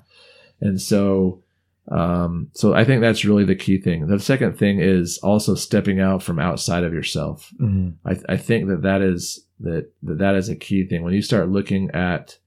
[0.67, 1.43] And so,
[1.91, 4.07] um, so I think that's really the key thing.
[4.07, 7.51] The second thing is also stepping out from outside of yourself.
[7.59, 11.03] hmm I, I think that that is that, that that is a key thing.
[11.03, 12.39] When you start looking at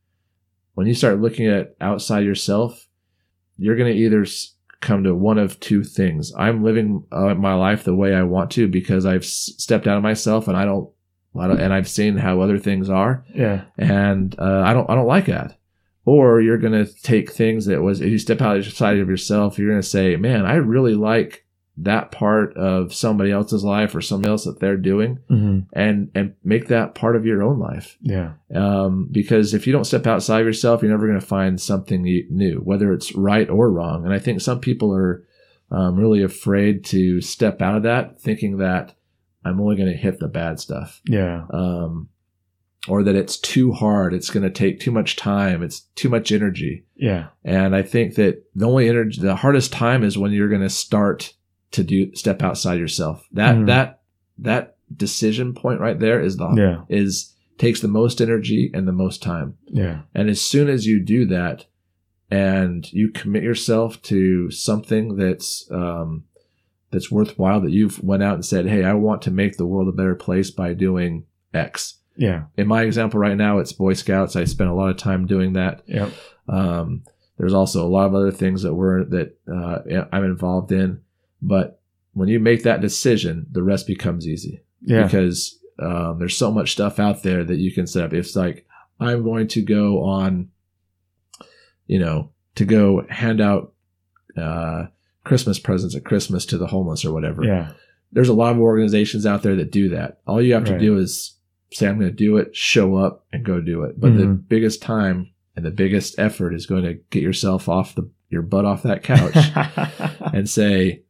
[0.73, 2.87] when you start looking at outside yourself,
[3.57, 4.25] you're going to either
[4.81, 6.33] come to one of two things.
[6.37, 9.97] I'm living uh, my life the way I want to because I've s- stepped out
[9.97, 10.89] of myself and I don't
[11.37, 13.65] I don't, and I've seen how other things are, Yeah.
[13.77, 15.57] and uh, I don't I don't like that.
[16.05, 19.81] Or you're gonna take things that was if you step outside of yourself, you're gonna
[19.83, 21.41] say, man, I really like
[21.77, 26.33] that part of somebody else's life or something else that they're doing, hmm and and
[26.43, 27.97] make that part of your own life.
[28.01, 28.33] Yeah.
[28.53, 32.03] Um, because if you don't step outside of yourself, you're never going to find something
[32.29, 34.05] new, whether it's right or wrong.
[34.05, 35.25] And I think some people are
[35.69, 38.93] um, really afraid to step out of that, thinking that
[39.43, 41.45] I'm only going to hit the bad stuff, Yeah.
[41.49, 42.07] um,
[42.87, 44.13] or that it's too hard.
[44.13, 45.63] It's going to take too much time.
[45.63, 46.85] It's too much energy.
[46.95, 47.27] Yeah.
[47.43, 50.69] And I think that the only energy, the hardest time is when you're going to
[50.69, 51.33] start
[51.71, 53.27] to do step outside yourself.
[53.31, 53.65] That Mhm.
[53.67, 54.01] that
[54.37, 56.81] that decision point right there is the Yeah.
[56.89, 59.55] is takes the most energy and the most time.
[59.67, 60.01] Yeah.
[60.13, 61.65] And as soon as you do that
[62.29, 66.25] and you commit yourself to something that's um,
[66.91, 69.87] that's worthwhile, that you've went out and said, "Hey, I want to make the world
[69.87, 71.23] a better place by doing
[71.53, 72.43] X." Yeah.
[72.57, 74.35] In my example right now, it's Boy Scouts.
[74.35, 75.83] I spent a lot of time doing that.
[75.87, 76.11] Yep.
[76.47, 77.03] Um,
[77.37, 81.01] there's also a lot of other things that we're that uh, I'm involved in,
[81.41, 81.81] but
[82.13, 85.03] when you make that decision, the rest becomes easy Yeah.
[85.03, 88.13] because um, there's so much stuff out there that you can set up.
[88.13, 88.65] It's like
[89.01, 90.49] I'm going to go on,
[91.87, 93.73] you know, to go hand out
[94.37, 94.85] uh,
[95.25, 97.43] Christmas presents at Christmas to the homeless or whatever.
[97.43, 97.71] Yeah.
[98.13, 100.19] There's a lot of organizations out there that do that.
[100.25, 100.79] All you have to Right.
[100.79, 101.34] do is
[101.75, 103.99] say, "I'm going to do it," show up, and go do it.
[103.99, 104.47] But the Mhm.
[104.47, 108.65] biggest time and the biggest effort is going to get yourself off the your butt
[108.65, 109.35] off that couch
[110.33, 111.03] and say,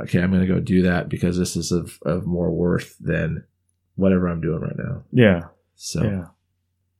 [0.00, 3.44] okay, I'm going to go do that because this is of, of more worth than
[3.94, 5.04] whatever I'm doing right now.
[5.12, 5.42] yeah.
[5.76, 6.24] So Yeah.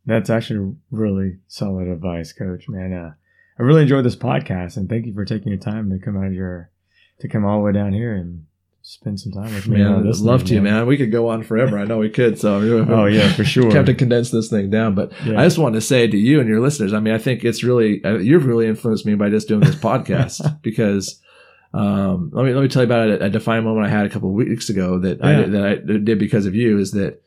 [0.06, 2.92] That's actually really solid advice, coach, man.
[2.92, 3.14] Uh,
[3.58, 6.26] I really enjoyed this podcast and thank you for taking your time to come out
[6.28, 6.70] of your,
[7.18, 8.44] to come all the way down here and
[8.88, 9.78] spend some time with me.
[9.82, 10.86] man, I'd love thing, to, man.
[10.86, 11.76] We could go on forever.
[11.76, 12.38] I know we could.
[12.38, 12.58] So
[12.88, 13.66] Oh yeah, for sure.
[13.66, 14.94] We have to condense this thing down.
[14.94, 15.40] But Yeah.
[15.40, 17.64] I just want to say to you and your listeners, I mean, I think it's
[17.64, 21.20] really, uh, you've really influenced me by just doing this podcast because,
[21.74, 24.08] um, let me, let me tell you about a, a defining moment I had a
[24.08, 27.20] couple of weeks ago that I did, that I did because of you is that,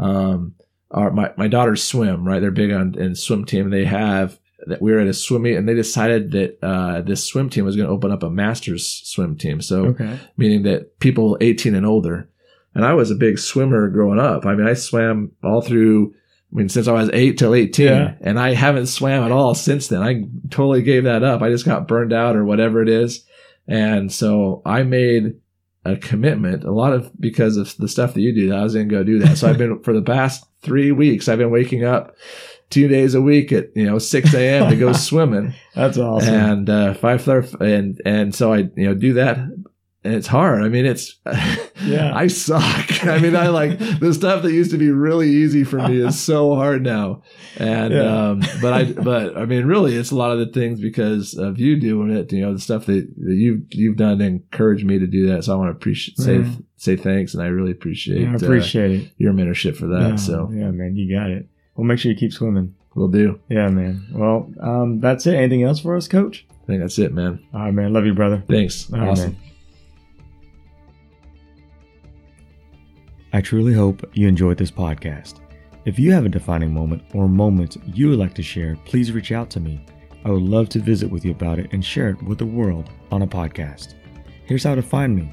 [0.00, 0.56] um,
[0.90, 2.40] our, my, my daughters swim, right?
[2.40, 3.70] They're big on in swim team.
[3.70, 4.38] They have
[4.68, 7.64] that we were at a swim meet and they decided that, uh, this swim team
[7.64, 9.60] was going to open up a master's swim team.
[9.60, 10.18] So, okay.
[10.36, 12.28] meaning that people 18 and older.
[12.74, 14.44] And I was a big swimmer growing up.
[14.46, 16.12] I mean, I swam all through,
[16.52, 18.14] I mean, since I was eight till 18, Yeah.
[18.20, 20.02] and I haven't swam at all since then.
[20.02, 21.40] I totally gave that up.
[21.42, 23.24] I just got burned out or whatever it is.
[23.68, 25.34] And so I made
[25.84, 28.74] a commitment, a lot of because of the stuff that you do, that I was
[28.74, 29.36] going to go do that.
[29.38, 32.16] So I've been, for the past three weeks, I've been waking up
[32.70, 34.70] two days a week at, you know, 6 a.m.
[34.70, 36.34] to go swimming That's awesome.
[36.34, 37.26] and uh, five
[37.60, 40.62] and and so I you know do that, and it's hard.
[40.62, 41.18] I mean, it's
[41.84, 42.12] Yeah.
[42.14, 43.04] I suck.
[43.04, 46.18] I mean, I like the stuff that used to be really easy for me is
[46.18, 47.22] so hard now,
[47.56, 48.28] and Yeah.
[48.30, 51.58] um, but I but I mean, really, it's a lot of the things because of
[51.58, 52.32] you doing it.
[52.32, 55.44] You know, the stuff that, that you've you've done to encourage me to do that.
[55.44, 56.64] So I want to appreciate say Mhm.
[56.76, 59.10] say thanks, and I really appreciate Yeah, I uh, appreciate it.
[59.18, 60.08] your mentorship for that.
[60.10, 61.48] yeah, So yeah, man, you got it.
[61.76, 62.74] Well, make sure you keep swimming.
[62.94, 63.40] we'll do.
[63.48, 64.06] Yeah, man.
[64.12, 65.34] Well, um, that's it.
[65.34, 66.46] Anything else for us, coach?
[66.50, 67.44] I think that's it, man.
[67.52, 67.92] All right, man.
[67.92, 68.42] Love you, brother.
[68.48, 68.90] Thanks.
[68.92, 69.32] All right, awesome.
[69.32, 69.40] man.
[73.32, 75.40] I truly hope you enjoyed this podcast.
[75.84, 79.32] If you have a defining moment or moments you would like to share, please reach
[79.32, 79.84] out to me.
[80.24, 82.88] I would love to visit with you about it and share it with the world
[83.10, 83.94] on a podcast.
[84.46, 85.30] Here's how to find me.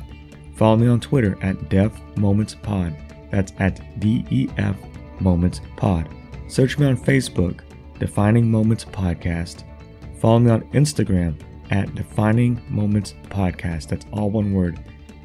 [0.60, 3.32] Follow me on Twitter at DefMomentsPod.
[3.32, 4.76] That's at D-E-F
[5.22, 6.10] Moments Pod.
[6.50, 7.62] Search me on Facebook,
[7.98, 9.64] Defining Moments Podcast.
[10.20, 11.40] Follow me on Instagram
[11.72, 13.88] at Defining Moments Podcast.
[13.88, 14.78] That's all one word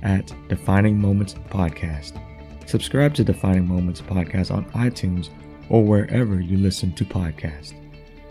[0.05, 2.21] at Defining Moments Podcast.
[2.69, 5.31] Subscribe to Defining Moments Podcast on iTunes
[5.69, 7.75] or wherever you listen to podcasts.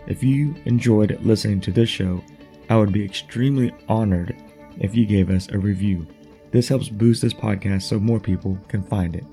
[0.06, 2.24] If you enjoyed listening to this show,
[2.70, 4.34] I would be extremely honored
[4.78, 6.06] if you gave us a review.
[6.54, 9.24] This helps boost this podcast so more people can find it.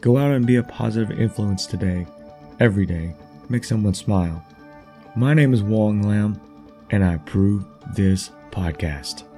[0.00, 2.08] Go out and be a positive influence today,
[2.58, 3.14] every day.
[3.48, 4.44] Make someone smile.
[5.14, 6.40] My name is Wong Lam,
[6.90, 9.29] and I approve this podcast.